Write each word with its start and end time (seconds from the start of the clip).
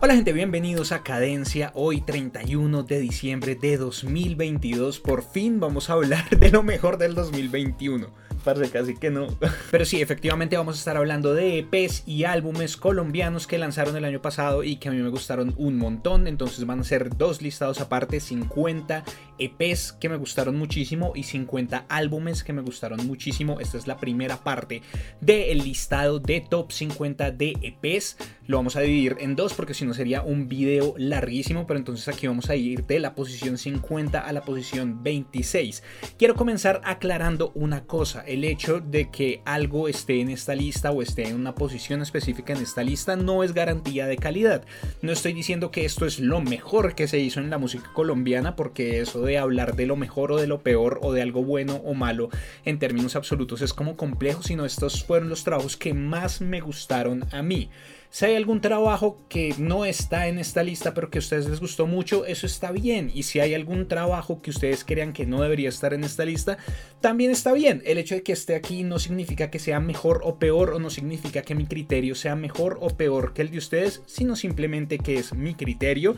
Hola 0.00 0.14
gente, 0.14 0.32
bienvenidos 0.32 0.92
a 0.92 1.02
Cadencia. 1.02 1.72
Hoy 1.74 2.00
31 2.00 2.84
de 2.84 3.00
diciembre 3.00 3.56
de 3.56 3.76
2022. 3.76 5.00
Por 5.00 5.24
fin 5.24 5.58
vamos 5.58 5.90
a 5.90 5.94
hablar 5.94 6.30
de 6.38 6.52
lo 6.52 6.62
mejor 6.62 6.98
del 6.98 7.16
2021 7.16 8.06
parece 8.44 8.70
casi 8.70 8.94
que 8.94 9.10
no. 9.10 9.28
Pero 9.70 9.84
sí, 9.84 10.00
efectivamente 10.00 10.56
vamos 10.56 10.76
a 10.76 10.78
estar 10.78 10.96
hablando 10.96 11.34
de 11.34 11.58
EPs 11.58 12.04
y 12.06 12.24
álbumes 12.24 12.76
colombianos 12.76 13.46
que 13.46 13.58
lanzaron 13.58 13.96
el 13.96 14.04
año 14.04 14.22
pasado 14.22 14.64
y 14.64 14.76
que 14.76 14.88
a 14.88 14.92
mí 14.92 14.98
me 14.98 15.08
gustaron 15.08 15.54
un 15.56 15.78
montón. 15.78 16.26
Entonces 16.26 16.64
van 16.66 16.80
a 16.80 16.84
ser 16.84 17.16
dos 17.16 17.42
listados 17.42 17.80
aparte, 17.80 18.20
50 18.20 19.04
EPs 19.38 19.92
que 19.92 20.08
me 20.08 20.16
gustaron 20.16 20.56
muchísimo 20.56 21.12
y 21.14 21.24
50 21.24 21.86
álbumes 21.88 22.44
que 22.44 22.52
me 22.52 22.62
gustaron 22.62 23.06
muchísimo. 23.06 23.60
Esta 23.60 23.78
es 23.78 23.86
la 23.86 23.98
primera 23.98 24.38
parte 24.38 24.82
del 25.20 25.58
listado 25.58 26.18
de 26.18 26.40
top 26.40 26.72
50 26.72 27.30
de 27.32 27.56
EPs. 27.62 28.16
Lo 28.46 28.56
vamos 28.56 28.76
a 28.76 28.80
dividir 28.80 29.16
en 29.20 29.36
dos 29.36 29.54
porque 29.54 29.74
si 29.74 29.84
no 29.84 29.94
sería 29.94 30.22
un 30.22 30.48
video 30.48 30.94
larguísimo, 30.96 31.66
pero 31.66 31.78
entonces 31.78 32.08
aquí 32.08 32.26
vamos 32.26 32.50
a 32.50 32.56
ir 32.56 32.84
de 32.86 32.98
la 32.98 33.14
posición 33.14 33.58
50 33.58 34.20
a 34.20 34.32
la 34.32 34.42
posición 34.42 35.02
26. 35.02 35.82
Quiero 36.18 36.34
comenzar 36.34 36.80
aclarando 36.84 37.52
una 37.54 37.84
cosa 37.84 38.24
hecho 38.44 38.80
de 38.80 39.10
que 39.10 39.40
algo 39.44 39.88
esté 39.88 40.20
en 40.20 40.30
esta 40.30 40.54
lista 40.54 40.90
o 40.90 41.02
esté 41.02 41.28
en 41.28 41.36
una 41.36 41.54
posición 41.54 42.02
específica 42.02 42.52
en 42.52 42.62
esta 42.62 42.82
lista 42.82 43.16
no 43.16 43.42
es 43.42 43.54
garantía 43.54 44.06
de 44.06 44.16
calidad. 44.16 44.64
No 45.02 45.12
estoy 45.12 45.32
diciendo 45.32 45.70
que 45.70 45.84
esto 45.84 46.06
es 46.06 46.18
lo 46.18 46.40
mejor 46.40 46.94
que 46.94 47.08
se 47.08 47.18
hizo 47.18 47.40
en 47.40 47.50
la 47.50 47.58
música 47.58 47.90
colombiana 47.92 48.56
porque 48.56 49.00
eso 49.00 49.22
de 49.22 49.38
hablar 49.38 49.76
de 49.76 49.86
lo 49.86 49.96
mejor 49.96 50.32
o 50.32 50.36
de 50.36 50.46
lo 50.46 50.60
peor 50.60 50.98
o 51.02 51.12
de 51.12 51.22
algo 51.22 51.42
bueno 51.42 51.76
o 51.84 51.94
malo 51.94 52.30
en 52.64 52.78
términos 52.78 53.16
absolutos 53.16 53.62
es 53.62 53.72
como 53.72 53.96
complejo, 53.96 54.42
sino 54.42 54.64
estos 54.64 55.04
fueron 55.04 55.28
los 55.28 55.44
trabajos 55.44 55.76
que 55.76 55.94
más 55.94 56.40
me 56.40 56.60
gustaron 56.60 57.24
a 57.32 57.42
mí. 57.42 57.70
Si 58.10 58.24
hay 58.24 58.36
algún 58.36 58.62
trabajo 58.62 59.18
que 59.28 59.54
no 59.58 59.84
está 59.84 60.28
en 60.28 60.38
esta 60.38 60.62
lista 60.62 60.94
pero 60.94 61.10
que 61.10 61.18
a 61.18 61.20
ustedes 61.20 61.46
les 61.46 61.60
gustó 61.60 61.86
mucho, 61.86 62.24
eso 62.24 62.46
está 62.46 62.72
bien. 62.72 63.10
Y 63.14 63.24
si 63.24 63.40
hay 63.40 63.54
algún 63.54 63.86
trabajo 63.86 64.40
que 64.40 64.50
ustedes 64.50 64.84
crean 64.84 65.12
que 65.12 65.26
no 65.26 65.42
debería 65.42 65.68
estar 65.68 65.92
en 65.92 66.04
esta 66.04 66.24
lista, 66.24 66.56
también 67.00 67.30
está 67.30 67.52
bien. 67.52 67.82
El 67.84 67.98
hecho 67.98 68.14
de 68.14 68.22
que 68.22 68.32
esté 68.32 68.54
aquí 68.54 68.82
no 68.82 68.98
significa 68.98 69.50
que 69.50 69.58
sea 69.58 69.78
mejor 69.80 70.22
o 70.24 70.38
peor 70.38 70.70
o 70.70 70.78
no 70.78 70.88
significa 70.88 71.42
que 71.42 71.54
mi 71.54 71.66
criterio 71.66 72.14
sea 72.14 72.34
mejor 72.34 72.78
o 72.80 72.96
peor 72.96 73.34
que 73.34 73.42
el 73.42 73.50
de 73.50 73.58
ustedes, 73.58 74.02
sino 74.06 74.36
simplemente 74.36 74.98
que 74.98 75.16
es 75.16 75.34
mi 75.34 75.54
criterio 75.54 76.16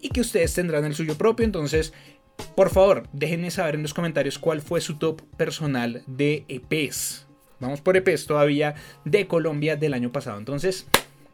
y 0.00 0.10
que 0.10 0.20
ustedes 0.20 0.52
tendrán 0.54 0.84
el 0.84 0.94
suyo 0.94 1.16
propio. 1.16 1.46
Entonces, 1.46 1.94
por 2.54 2.70
favor, 2.70 3.08
déjenme 3.12 3.50
saber 3.50 3.76
en 3.76 3.82
los 3.82 3.94
comentarios 3.94 4.38
cuál 4.38 4.60
fue 4.60 4.80
su 4.80 4.98
top 4.98 5.22
personal 5.36 6.02
de 6.06 6.44
EPs. 6.48 7.26
Vamos 7.60 7.80
por 7.80 7.96
EPs 7.96 8.26
todavía 8.26 8.74
de 9.04 9.26
Colombia 9.26 9.76
del 9.76 9.94
año 9.94 10.10
pasado. 10.10 10.38
Entonces, 10.38 10.86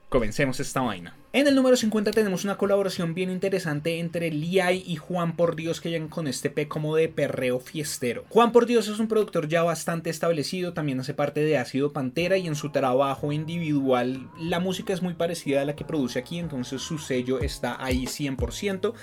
comencemos 0.08 0.60
esta 0.60 0.80
vaina. 0.80 1.16
En 1.32 1.46
el 1.46 1.54
número 1.54 1.76
50 1.76 2.12
tenemos 2.12 2.44
una 2.44 2.56
colaboración 2.56 3.12
bien 3.12 3.30
interesante 3.30 3.98
entre 3.98 4.30
Liai 4.30 4.82
y 4.86 4.96
Juan 4.96 5.36
por 5.36 5.54
Dios 5.56 5.80
que 5.80 5.90
llegan 5.90 6.08
con 6.08 6.28
este 6.28 6.50
P 6.50 6.68
como 6.68 6.94
de 6.96 7.08
perreo 7.08 7.58
fiestero. 7.58 8.24
Juan 8.30 8.52
por 8.52 8.64
Dios 8.64 8.88
es 8.88 9.00
un 9.00 9.08
productor 9.08 9.48
ya 9.48 9.62
bastante 9.62 10.08
establecido, 10.08 10.72
también 10.72 11.00
hace 11.00 11.14
parte 11.14 11.40
de 11.40 11.58
Ácido 11.58 11.92
Pantera 11.92 12.38
y 12.38 12.46
en 12.46 12.54
su 12.54 12.70
trabajo 12.70 13.32
individual 13.32 14.30
la 14.38 14.60
música 14.60 14.94
es 14.94 15.02
muy 15.02 15.14
parecida 15.14 15.60
a 15.60 15.64
la 15.64 15.76
que 15.76 15.84
produce 15.84 16.18
aquí, 16.18 16.38
entonces 16.38 16.80
su 16.80 16.96
sello 16.96 17.40
está 17.40 17.84
ahí 17.84 18.04
100% 18.04 18.94